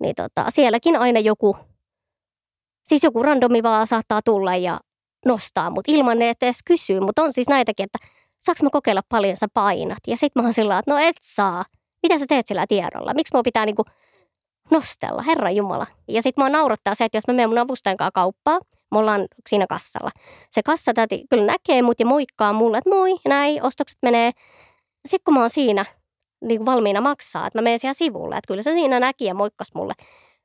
[0.00, 1.56] niin tota, sielläkin aina joku,
[2.84, 4.80] siis joku randomi vaan saattaa tulla ja
[5.26, 7.00] nostaa, mutta ilman että edes kysyy.
[7.00, 7.98] Mutta on siis näitäkin, että
[8.38, 9.98] saanko mä kokeilla paljon sä painat?
[10.06, 11.64] Ja sitten mä oon sillä että no et saa.
[12.02, 13.14] Mitä sä teet sillä tiedolla?
[13.14, 13.84] Miksi mä pitää niinku
[14.70, 15.86] nostella, Herra Jumala.
[16.08, 19.28] Ja sitten mua naurattaa se, että jos mä menen mun avustajan kanssa kauppaan, me ollaan
[19.48, 20.10] siinä kassalla.
[20.50, 24.30] Se kassa täti kyllä näkee mut ja moikkaa mulle, että moi, näin, ostokset menee.
[25.06, 25.84] Sitten kun mä oon siinä
[26.44, 29.68] niin valmiina maksaa, että mä menen siellä sivulle, että kyllä se siinä näki ja moikkas
[29.74, 29.92] mulle,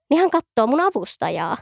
[0.10, 1.58] niin hän katsoo mun avustajaa,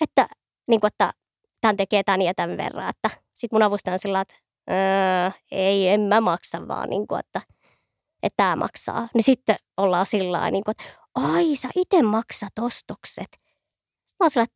[0.00, 0.28] että,
[0.68, 1.12] niin kuin, että
[1.60, 2.88] tämän tekee tämän ja tämän verran.
[2.88, 4.34] Että sitten mun avustaja on sillä että
[4.70, 7.40] öö, ei, en mä maksa vaan, niin kuin, että,
[8.22, 9.08] että tämä maksaa.
[9.14, 13.28] Niin sitten ollaan sillä niin kuin, että ai sä itse maksat ostokset.
[14.20, 14.46] Mä oon sillä,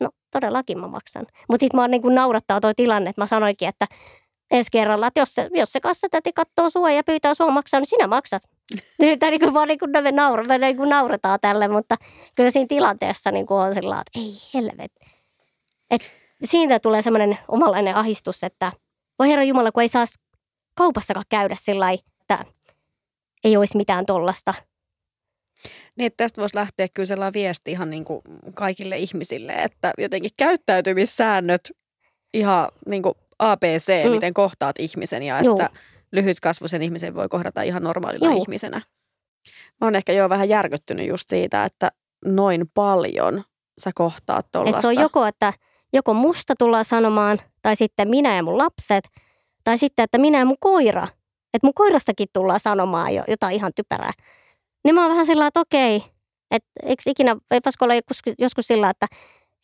[0.00, 1.26] no todellakin mä maksan.
[1.48, 3.86] Mutta sitten mä oon niin kuin naurattaa toi tilanne, että mä sanoinkin, että
[4.50, 7.88] ensi kerralla, että jos se, jos se kassatäti katsoo sua ja pyytää sua maksaa, niin
[7.88, 8.42] sinä maksat.
[9.18, 11.96] Tämä niin kuin vaan niin kuin me, naura, me niin kuin nauretaan tälle, mutta
[12.34, 14.92] kyllä siinä tilanteessa niin kuin on sillä että ei helvet.
[15.90, 16.10] Et
[16.44, 18.72] siitä tulee semmoinen omanlainen ahistus, että
[19.20, 20.04] voi Herra Jumala, kun ei saa
[20.74, 22.44] kaupassakaan käydä sillä että
[23.44, 24.54] ei olisi mitään tollasta–
[25.96, 28.20] niin, että tästä voisi lähteä kyllä sellainen viesti ihan niin kuin
[28.54, 31.72] kaikille ihmisille, että jotenkin käyttäytymissäännöt
[32.34, 34.10] ihan niin kuin ABC, mm.
[34.10, 35.60] miten kohtaat ihmisen ja Juu.
[35.60, 35.70] että
[36.12, 38.42] lyhytkasvuisen ihmisen voi kohdata ihan normaalilla Juu.
[38.42, 38.82] ihmisenä.
[39.80, 41.90] Mä oon ehkä jo vähän järkyttynyt just siitä, että
[42.24, 43.44] noin paljon
[43.78, 44.80] sä kohtaat tuollaista.
[44.80, 45.52] se on joko, että
[45.92, 49.04] joko musta tullaan sanomaan, tai sitten minä ja mun lapset,
[49.64, 51.08] tai sitten, että minä ja mun koira.
[51.54, 54.12] Että mun koirastakin tullaan sanomaan jo jotain ihan typerää.
[54.84, 56.02] Niin mä oon vähän sillä että okei,
[56.50, 59.06] että eikö ikinä, ei olla joskus, joskus sillä, että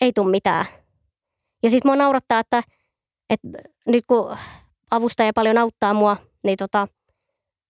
[0.01, 0.67] ei tule mitään.
[1.63, 2.63] Ja sitten mua naurattaa, että,
[3.31, 3.49] että
[3.87, 4.37] nyt kun
[4.91, 6.89] avustaja paljon auttaa mua, niin tota,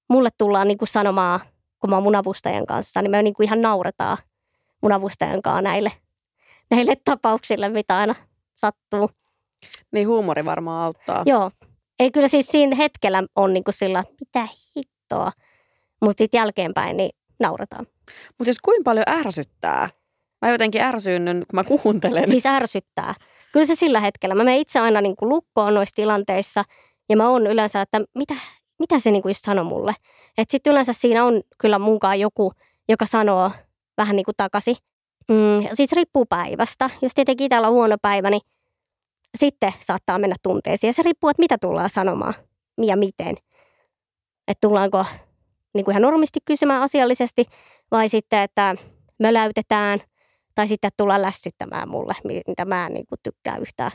[0.09, 1.41] mulle tullaan niin kuin sanomaan,
[1.81, 4.19] kun mä oon mun avustajan kanssa, niin me niin kuin ihan nauretaan
[4.83, 5.93] mun avustajan kanssa näille,
[6.71, 8.15] näille tapauksille, mitä aina
[8.55, 9.11] sattuu.
[9.93, 11.23] Niin huumori varmaan auttaa.
[11.27, 11.51] Joo.
[12.01, 15.33] Ei kyllä siis siinä hetkellä on niin kuin sillä, että mitä hittoa.
[16.01, 17.87] Mutta sitten jälkeenpäin niin naurataan.
[18.39, 19.89] Mutta siis kuinka paljon ärsyttää?
[20.43, 22.31] Mä jotenkin ärsyynnyn, kun mä kuuntelen.
[22.31, 23.15] Siis ärsyttää.
[23.53, 24.35] Kyllä se sillä hetkellä.
[24.35, 26.65] Mä menen itse aina niin kuin lukkoon noissa tilanteissa
[27.09, 28.35] ja mä oon yleensä, että mitä,
[28.79, 29.93] mitä se niin kuin just sanoi mulle.
[30.39, 32.53] Että sitten yleensä siinä on kyllä munkaan joku,
[32.89, 33.51] joka sanoo
[33.97, 34.77] vähän niin kuin takaisin.
[35.29, 36.91] Mm, siis riippuu päivästä.
[37.03, 38.41] Jos tietenkin täällä on huono päivä, niin
[39.39, 40.89] sitten saattaa mennä tunteisiin.
[40.89, 42.35] Ja se riippuu, että mitä tullaan sanomaan
[42.83, 43.37] ja miten.
[44.49, 45.05] Että tullaanko
[45.75, 47.45] niin kuin ihan normisti kysymään asiallisesti,
[47.91, 48.77] vai sitten, että
[49.19, 50.01] möläytetään
[50.55, 52.15] tai sitten tullaan lässyttämään mulle,
[52.47, 53.91] mitä mä en niin kuin tykkää yhtään.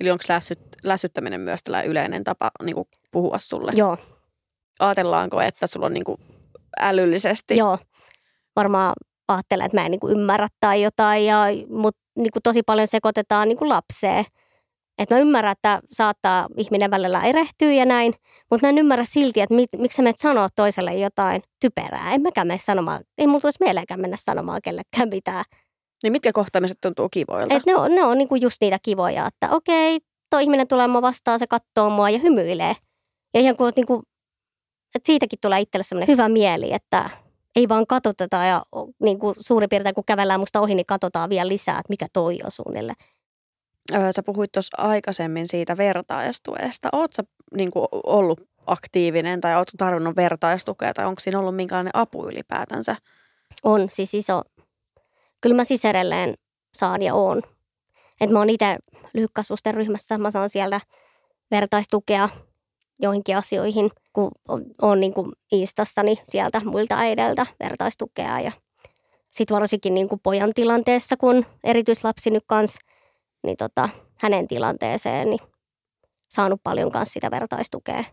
[0.00, 3.72] Eli onko lässyt, lässyttäminen myös tällainen yleinen tapa niin kuin puhua sulle?
[3.74, 3.96] Joo.
[4.78, 6.20] Ajatellaanko, että sulla on niin kuin
[6.80, 7.56] älyllisesti?
[7.56, 7.78] Joo.
[8.56, 8.92] Varmaan
[9.28, 12.88] ajattelen, että mä en niin kuin ymmärrä tai jotain, ja, mutta niin kuin tosi paljon
[12.88, 14.24] sekoitetaan niin kuin lapseen.
[15.02, 18.14] Et mä ymmärrän, että saattaa ihminen välillä erehtyä ja näin,
[18.50, 22.14] mutta mä en ymmärrä silti, että mit, miksi sä menet sanoa toiselle jotain typerää.
[22.14, 25.44] En mäkään mene sanomaan, ei mulla tulisi mieleenkään mennä sanomaan kellekään mitään.
[26.02, 27.54] Niin mitkä kohtaamiset tuntuu kivoilta?
[27.54, 29.98] Et ne on, ne on niinku just niitä kivoja, että okei,
[30.30, 32.74] toi ihminen tulee mua vastaan, se katsoo mua ja hymyilee.
[33.34, 34.02] Ja ihan kuin, niinku,
[34.94, 37.10] että siitäkin tulee itselle semmoinen hyvä mieli, että
[37.56, 38.62] ei vaan katsota ja
[39.02, 42.38] niin kuin suurin piirtein kun kävellään musta ohi, niin katsotaan vielä lisää, että mikä toi
[42.44, 42.96] on suunnilleen.
[43.90, 46.88] Sä puhuit tuossa aikaisemmin siitä vertaistuesta.
[46.92, 47.22] Oletko
[47.54, 47.70] niin
[48.06, 52.96] ollut aktiivinen tai oletko tarvinnut vertaistukea tai onko siinä ollut minkälainen apu ylipäätänsä?
[53.62, 54.42] On siis iso.
[55.40, 56.34] Kyllä mä siis edelleen
[56.74, 57.42] saan ja oon.
[58.20, 58.78] Et mä oon itse
[59.14, 60.80] lyhykkasvusten ryhmässä, mä saan siellä
[61.50, 62.28] vertaistukea
[63.02, 68.52] joihinkin asioihin, kun on, on niin kuin Instassani sieltä muilta äideltä vertaistukea ja
[69.30, 72.80] sitten varsinkin niin kuin pojan tilanteessa, kun erityislapsi nyt kanssa,
[73.42, 73.88] niin tota,
[74.18, 75.40] hänen tilanteeseen, niin
[76.30, 78.04] saanut paljon kanssa sitä vertaistukea.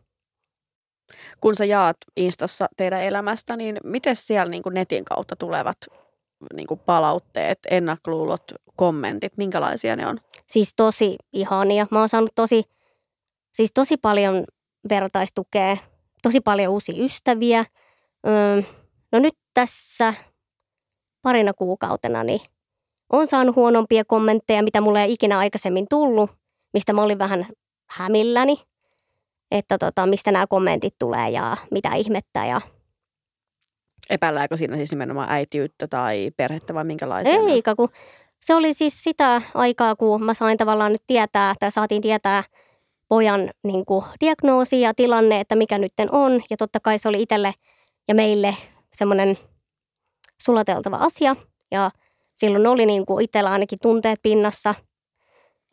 [1.41, 5.77] Kun sä jaat Instassa teidän elämästä, niin miten siellä niin kuin netin kautta tulevat
[6.53, 8.43] niin kuin palautteet, ennakkoluulot,
[8.75, 10.19] kommentit, minkälaisia ne on?
[10.47, 11.87] Siis tosi ihania.
[11.91, 12.63] Mä oon saanut tosi,
[13.53, 14.45] siis tosi paljon
[14.89, 15.77] vertaistukea,
[16.21, 17.65] tosi paljon uusia ystäviä.
[18.27, 18.61] Öö,
[19.11, 20.13] no nyt tässä
[21.21, 22.41] parina kuukautena niin
[23.09, 26.31] on saanut huonompia kommentteja, mitä mulle ei ikinä aikaisemmin tullut,
[26.73, 27.45] mistä mä olin vähän
[27.89, 28.55] hämilläni,
[29.51, 32.61] että tota, mistä nämä kommentit tulee ja mitä ihmettä ja
[34.09, 37.33] Epäillääkö siinä siis nimenomaan äitiyttä tai perhettä vai minkälaisia?
[37.33, 37.89] Eikä, kun
[38.41, 42.43] se oli siis sitä aikaa, kun mä sain tavallaan nyt tietää, tai saatiin tietää
[43.07, 46.41] pojan niin kuin, diagnoosi ja tilanne, että mikä nytten on.
[46.49, 47.53] Ja totta kai se oli itselle
[48.07, 48.55] ja meille
[48.93, 49.37] semmoinen
[50.41, 51.35] sulateltava asia.
[51.71, 51.91] Ja
[52.39, 54.75] silloin oli niin kuin itsellä ainakin tunteet pinnassa.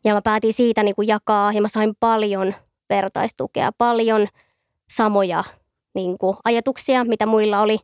[0.03, 2.53] Ja mä päätin siitä niin kuin jakaa ja mä sain paljon
[2.89, 4.27] vertaistukea, paljon
[4.89, 5.43] samoja
[5.95, 7.77] niin kuin ajatuksia, mitä muilla oli.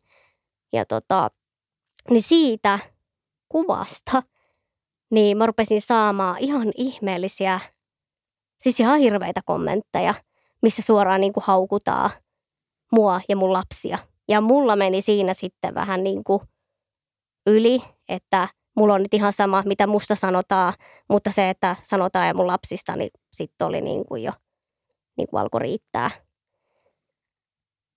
[0.74, 1.30] Ja tota,
[2.10, 2.80] niin siitä
[3.50, 4.24] kuvasta,
[5.12, 7.60] niin mä rupesin saamaan ihan ihmeellisiä,
[8.58, 10.14] siis ihan hirveitä kommentteja,
[10.62, 12.10] missä suoraan niin kuin haukutaan
[12.92, 13.98] mua ja mun lapsia.
[14.30, 16.42] Ja mulla meni siinä sitten vähän niin kuin
[17.48, 20.74] yli, että mulla on nyt ihan sama, mitä musta sanotaan,
[21.10, 24.32] mutta se, että sanotaan ja mun lapsista, niin sitten oli niin kuin jo,
[25.18, 26.12] niin kuin alkoi riittää.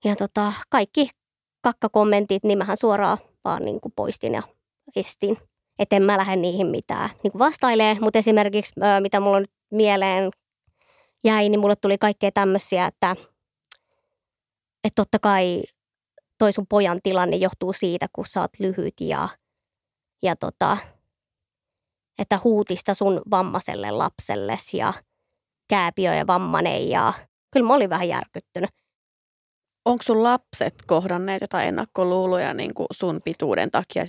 [0.05, 1.09] Ja tota, kaikki
[1.63, 4.43] kakkakommentit, niin mähän suoraan vaan niin kuin poistin ja
[4.97, 5.39] estin.
[5.79, 10.31] Että en mä lähde niihin mitään niin kuin vastailee, mutta esimerkiksi mitä mulla nyt mieleen
[11.25, 13.17] jäi, niin mulle tuli kaikkea tämmöisiä, että,
[14.85, 15.63] että totta kai
[16.39, 19.29] toi sun pojan tilanne johtuu siitä, kun sä oot lyhyt ja,
[20.23, 20.77] ja tota,
[22.19, 24.93] että huutista sun vammaselle lapselles ja
[25.69, 27.13] kääpiö ja vammanen ja
[27.53, 28.71] kyllä mä olin vähän järkyttynyt.
[29.85, 34.07] Onko sun lapset kohdanneet jotain ennakkoluuloja niin kuin sun pituuden takia?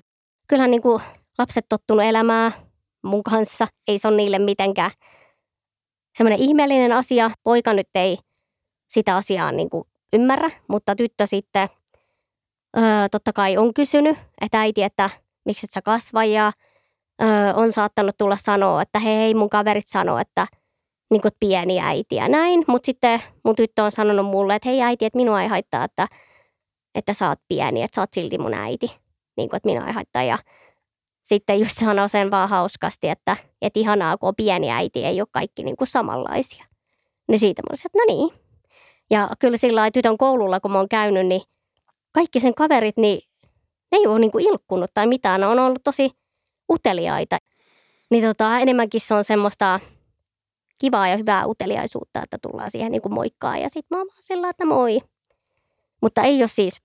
[0.47, 1.01] Kyllähän niin kuin
[1.37, 2.51] lapset tottunut elämää
[3.03, 3.67] mun kanssa.
[3.87, 4.91] Ei se ole niille mitenkään
[6.17, 7.31] semmoinen ihmeellinen asia.
[7.43, 8.17] Poika nyt ei
[8.89, 9.83] sitä asiaa niin kuin
[10.13, 11.69] ymmärrä, mutta tyttö sitten
[12.77, 15.09] öö, totta kai on kysynyt, että äiti, että
[15.47, 16.51] miksi et sä kasva ja
[17.21, 20.47] öö, on saattanut tulla sanoa, että hei, mun kaverit sanoo, että
[21.09, 22.63] niin kuin, pieni äiti ja näin.
[22.67, 26.07] Mutta sitten mun tyttö on sanonut mulle, että hei äiti, että minua ei haittaa, että,
[26.95, 28.87] että sä oot pieni, että sä oot silti mun äiti.
[29.37, 30.23] Niin kuin, että minua ei haittaa.
[30.23, 30.37] Ja
[31.23, 35.27] sitten just sanoo sen vaan hauskasti, että, että ihanaa, kun on pieni äiti, ei ole
[35.31, 36.65] kaikki niin kuin samanlaisia.
[37.27, 38.47] Niin siitä mä olisin, että no niin.
[39.09, 41.41] Ja kyllä sillä tytön koululla, kun mä oon käynyt, niin
[42.11, 43.26] kaikki sen kaverit, niin
[43.91, 45.41] ne ei ole niin kuin ilkkunut tai mitään.
[45.41, 46.09] Ne on ollut tosi
[46.71, 47.37] uteliaita.
[48.11, 49.79] Niin tota, enemmänkin se on semmoista
[50.77, 53.61] kivaa ja hyvää uteliaisuutta, että tullaan siihen niin kuin moikkaan.
[53.61, 54.99] Ja sitten mä oon vaan sillä, että moi.
[56.01, 56.81] Mutta ei ole siis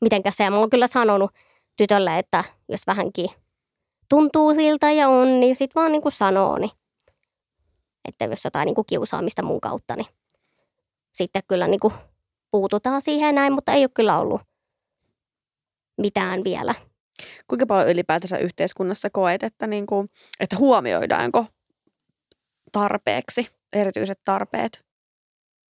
[0.00, 0.50] mitenkään se.
[0.50, 1.30] Mä oon kyllä sanonut
[1.76, 3.30] tytölle, että jos vähänkin
[4.08, 6.58] tuntuu siltä ja on, niin sitten vaan niin kuin sanoo.
[6.58, 6.70] Niin.
[8.08, 10.06] Että jos jotain niin kuin kiusaamista mun kautta, niin
[11.12, 11.94] sitten kyllä niin kuin
[12.50, 14.40] puututaan siihen näin, mutta ei ole kyllä ollut
[15.98, 16.74] mitään vielä.
[17.48, 20.08] Kuinka paljon ylipäätänsä yhteiskunnassa koet, että, niin kuin,
[20.40, 21.46] että huomioidaanko
[22.72, 24.84] tarpeeksi, erityiset tarpeet?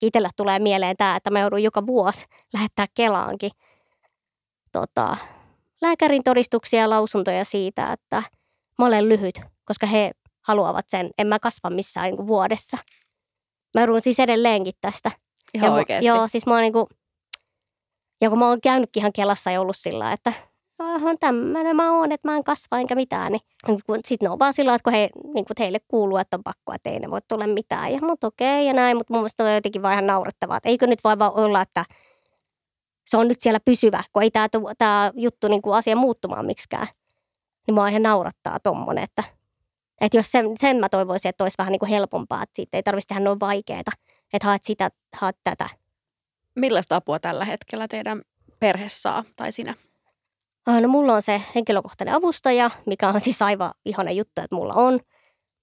[0.03, 3.51] Itellä tulee mieleen tämä, että mä joudun joka vuosi lähettää Kelaankin
[4.73, 5.17] tota,
[5.83, 8.23] lääkärin todistuksia ja lausuntoja siitä, että
[8.79, 10.11] mä olen lyhyt, koska he
[10.41, 11.11] haluavat sen.
[11.19, 12.79] En mä kasva missään niin kuin vuodessa.
[13.75, 15.11] Mä joudun siis edelleenkin tästä.
[15.55, 16.07] Ihan ja oikeasti?
[16.07, 16.87] Joo, siis mä oon niin kuin,
[18.25, 20.33] ja kun mä oon käynytkin ihan Kelassa ja ollut sillä, että
[20.79, 23.33] on tämmöinen mä oon, että mä en kasva enkä mitään.
[23.33, 23.41] Niin,
[24.05, 26.73] sitten ne on vaan sillä että kun he, niin kun heille kuuluu, että on pakko,
[26.73, 27.93] että ei ne voi tulla mitään.
[27.93, 30.57] Ja mutta okei okay, ja näin, mutta mun mielestä on jotenkin vaan ihan naurettavaa.
[30.57, 31.85] Että eikö nyt voi vaan olla, että
[33.07, 34.49] se on nyt siellä pysyvä, kun ei tämä,
[34.79, 36.87] tämä juttu niin kuin asia muuttumaan miksikään.
[37.67, 39.25] Niin mua ihan naurattaa tommonen, että,
[40.01, 42.83] että jos sen, sen mä toivoisin, että olisi vähän niin kuin helpompaa, että siitä ei
[42.83, 43.81] tarvitsisi tehdä noin vaikeaa,
[44.33, 45.84] että haet sitä, haet tätä.
[46.57, 48.23] Millaista apua tällä hetkellä teidän
[48.61, 49.75] perhe saa tai sinä?
[50.67, 55.01] No mulla on se henkilökohtainen avustaja, mikä on siis aivan ihana juttu, että mulla on.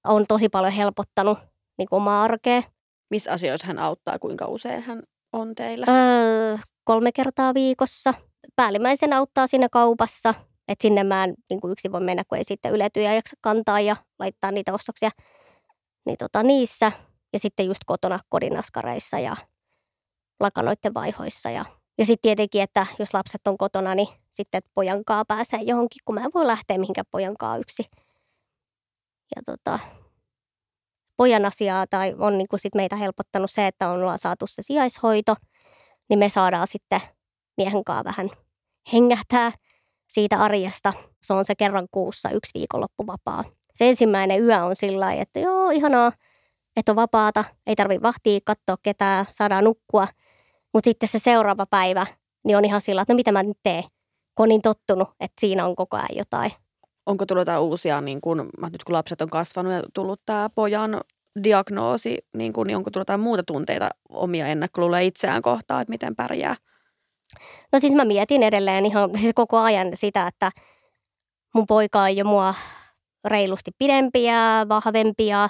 [0.03, 1.37] on tosi paljon helpottanut
[1.77, 2.63] niin kuin omaa arkea.
[3.09, 5.85] Missä asioissa hän auttaa, kuinka usein hän on teillä?
[5.89, 8.13] Öö, kolme kertaa viikossa.
[8.55, 10.33] Päällimmäisen auttaa siinä kaupassa,
[10.67, 13.79] että sinne mä en niin kuin yksin voi mennä, kun ei sitten yletyjä jaksa kantaa
[13.79, 15.09] ja laittaa niitä ostoksia
[16.05, 16.91] niin tota, niissä.
[17.33, 19.35] Ja sitten just kotona kodinaskareissa ja
[20.41, 21.49] lakanoiden vaihoissa.
[21.49, 21.65] Ja,
[21.97, 26.21] ja sitten tietenkin, että jos lapset on kotona, niin sitten pojankaa pääsee johonkin, kun mä
[26.21, 27.83] en voi lähteä mihinkään pojankaa yksi.
[29.35, 29.79] Ja tota,
[31.17, 35.35] pojan asiaa tai on niin kuin sit meitä helpottanut se, että on saatu se sijaishoito,
[36.09, 37.01] niin me saadaan sitten
[37.57, 38.29] miehen kanssa vähän
[38.93, 39.51] hengähtää
[40.07, 40.93] siitä arjesta.
[41.23, 43.43] Se on se kerran kuussa yksi viikonloppu vapaa.
[43.75, 46.11] Se ensimmäinen yö on sillä että joo, ihanaa,
[46.75, 50.07] että on vapaata, ei tarvi vahtia, katsoa ketään, saadaan nukkua.
[50.73, 52.05] Mutta sitten se seuraava päivä,
[52.43, 53.83] niin on ihan sillä, että no mitä mä nyt teen,
[54.35, 56.51] kun on niin tottunut, että siinä on koko ajan jotain.
[57.05, 61.01] Onko tullut jotain uusia, niin kun, nyt kun lapset on kasvanut ja tullut tämä pojan
[61.43, 66.15] diagnoosi, niin, kun, niin onko tullut jotain muuta tunteita omia ennakkoluuloja itseään kohtaan, että miten
[66.15, 66.55] pärjää?
[67.71, 70.51] No siis mä mietin edelleen ihan siis koko ajan sitä, että
[71.55, 72.53] mun poika on jo mua
[73.25, 75.49] reilusti pidempiä, vahvempia,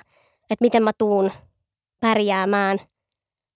[0.49, 1.31] että miten mä tuun
[1.99, 2.79] pärjäämään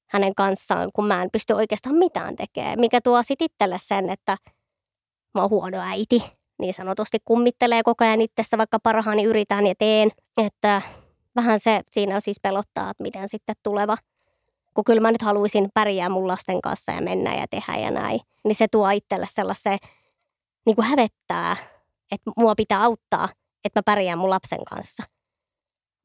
[0.07, 2.79] hänen kanssaan, kun mä en pysty oikeastaan mitään tekemään.
[2.79, 4.37] Mikä tuo sitten itselle sen, että
[5.33, 6.23] mä oon huono äiti,
[6.59, 10.11] niin sanotusti kummittelee koko ajan itsessä, vaikka parhaani yritän ja teen.
[10.37, 10.81] Että
[11.35, 13.97] vähän se siinä siis pelottaa, että miten sitten tuleva
[14.75, 18.19] kun kyllä mä nyt haluaisin pärjää mun lasten kanssa ja mennä ja tehdä ja näin,
[18.43, 19.77] niin se tuo itselle sellaisen,
[20.65, 21.57] niin kuin hävettää,
[22.11, 23.29] että mua pitää auttaa,
[23.65, 25.03] että mä pärjään mun lapsen kanssa.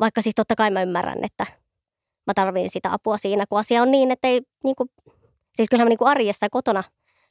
[0.01, 1.47] Vaikka siis totta kai mä ymmärrän, että
[2.31, 4.89] mä tarvin sitä apua siinä, kun asia on niin, että ei, niin kuin,
[5.55, 6.85] siis kyllähän mä niin kuin arjessa kotona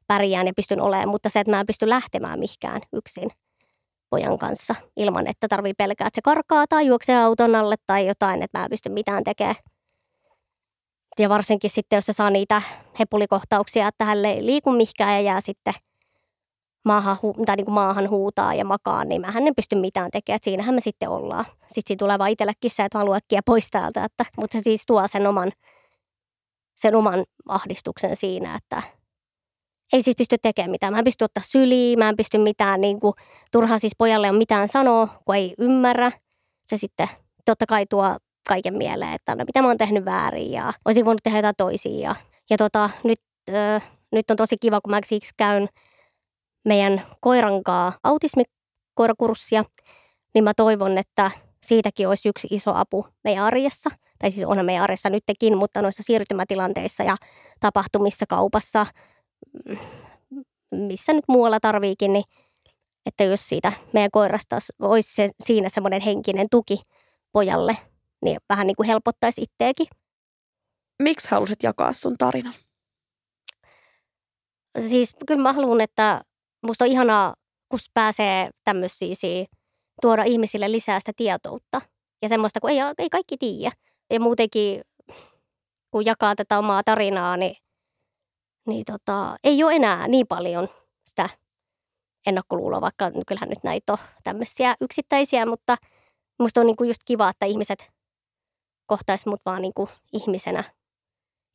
[0.08, 3.30] pärjään ja pystyn olemaan, mutta se, että mä en pysty lähtemään mihinkään yksin
[4.10, 8.41] pojan kanssa ilman, että tarvii pelkää, että se karkaa tai juoksee auton alle tai jotain,
[8.41, 9.56] että mä en pysty mitään tekemään.
[11.20, 12.62] Ja varsinkin sitten, jos se saa niitä
[13.00, 15.74] hepulikohtauksia, että hän ei liiku mihinkään ja jää sitten
[16.86, 20.40] maahan, tai niin kuin maahan huutaa ja makaa, niin mähän en pysty mitään tekemään.
[20.44, 21.46] Siinähän me sitten ollaan.
[21.46, 24.04] Sitten siinä tulee vaan itsellekin se, että haluaa pois täältä.
[24.04, 25.52] Että, mutta se siis tuo sen oman,
[26.76, 28.82] sen oman ahdistuksen siinä, että
[29.94, 30.94] ei siis pysty tekemään mitään.
[30.94, 33.14] Mä en pysty ottaa syliin, mä en pysty mitään, niin kuin,
[33.52, 36.12] turha siis pojalle on mitään sanoa, kun ei ymmärrä.
[36.66, 37.08] Se sitten
[37.46, 38.18] totta kai tuo
[38.48, 42.10] kaiken mieleen, että no, mitä mä oon tehnyt väärin ja olisin voinut tehdä jotain toisia.
[42.10, 42.16] Ja,
[42.50, 43.20] ja tota, nyt,
[43.50, 45.68] ö, nyt on tosi kiva, kun mä siksi käyn
[46.66, 49.66] meidän koirankaa autismikoirakurssia,
[50.34, 51.32] niin mä toivon, että
[51.64, 53.89] siitäkin olisi yksi iso apu meidän arjessa.
[54.20, 57.18] Tai siis onhan meidän arjessa nytkin, mutta noissa siirtymätilanteissa ja
[57.60, 58.86] tapahtumissa kaupassa,
[60.72, 62.24] missä nyt muualla tarviikin, niin
[63.05, 66.82] että jos siitä meidän koirasta olisi se, siinä semmoinen henkinen tuki
[67.32, 67.78] pojalle,
[68.26, 69.88] niin vähän niin kuin helpottaisi itteekin.
[71.03, 72.53] Miksi halusit jakaa sun tarinan?
[74.80, 76.22] Siis kyllä mä haluan, että
[76.62, 77.36] musta on ihanaa,
[77.70, 79.45] kun pääsee tämmöisiä
[80.01, 81.82] tuoda ihmisille lisää sitä tietoutta.
[82.22, 83.72] Ja semmoista, kun ei, ei kaikki tiedä.
[84.10, 84.82] Ja muutenkin,
[85.91, 87.55] kun jakaa tätä omaa tarinaa, niin,
[88.68, 90.70] niin tota, ei ole enää niin paljon
[91.05, 91.30] sitä
[92.28, 95.78] ennakkoluuloa, vaikka kyllähän nyt näitä on tämmöisiä yksittäisiä, mutta
[96.39, 97.91] musta on niinku just kiva, että ihmiset
[98.86, 100.64] kohtaisi mut vaan niin kuin ihmisenä,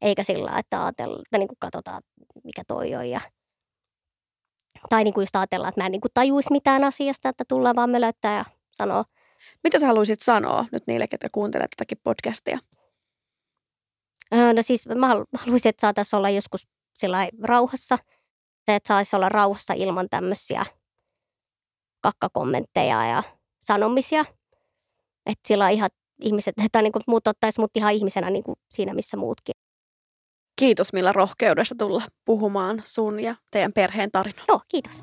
[0.00, 2.02] eikä sillä että, ajatella, että niin kuin katsotaan,
[2.44, 3.10] mikä toi on.
[3.10, 3.20] Ja,
[4.88, 7.76] tai niin kuin just ajatellaan, että mä en niin kuin tajuisi mitään asiasta, että tullaan
[7.76, 9.04] vaan mölöttää ja sanoo.
[9.64, 12.58] Mitä sä haluaisit sanoa nyt niille, ketkä kuuntelee tätäkin podcastia?
[14.54, 17.98] No siis mä haluaisin, että saataisiin olla joskus sillä rauhassa.
[18.66, 20.66] Se, että saisi olla rauhassa ilman tämmöisiä
[22.00, 23.22] kakkakommentteja ja
[23.60, 24.24] sanomisia.
[25.26, 28.94] Että sillä ihan ihmiset, tai niin kuin muut ottaisi mut ihan ihmisenä niin kuin siinä,
[28.94, 29.54] missä muutkin.
[30.56, 34.52] Kiitos Milla rohkeudesta tulla puhumaan sun ja teidän perheen tarinoita.
[34.52, 35.02] Joo, kiitos.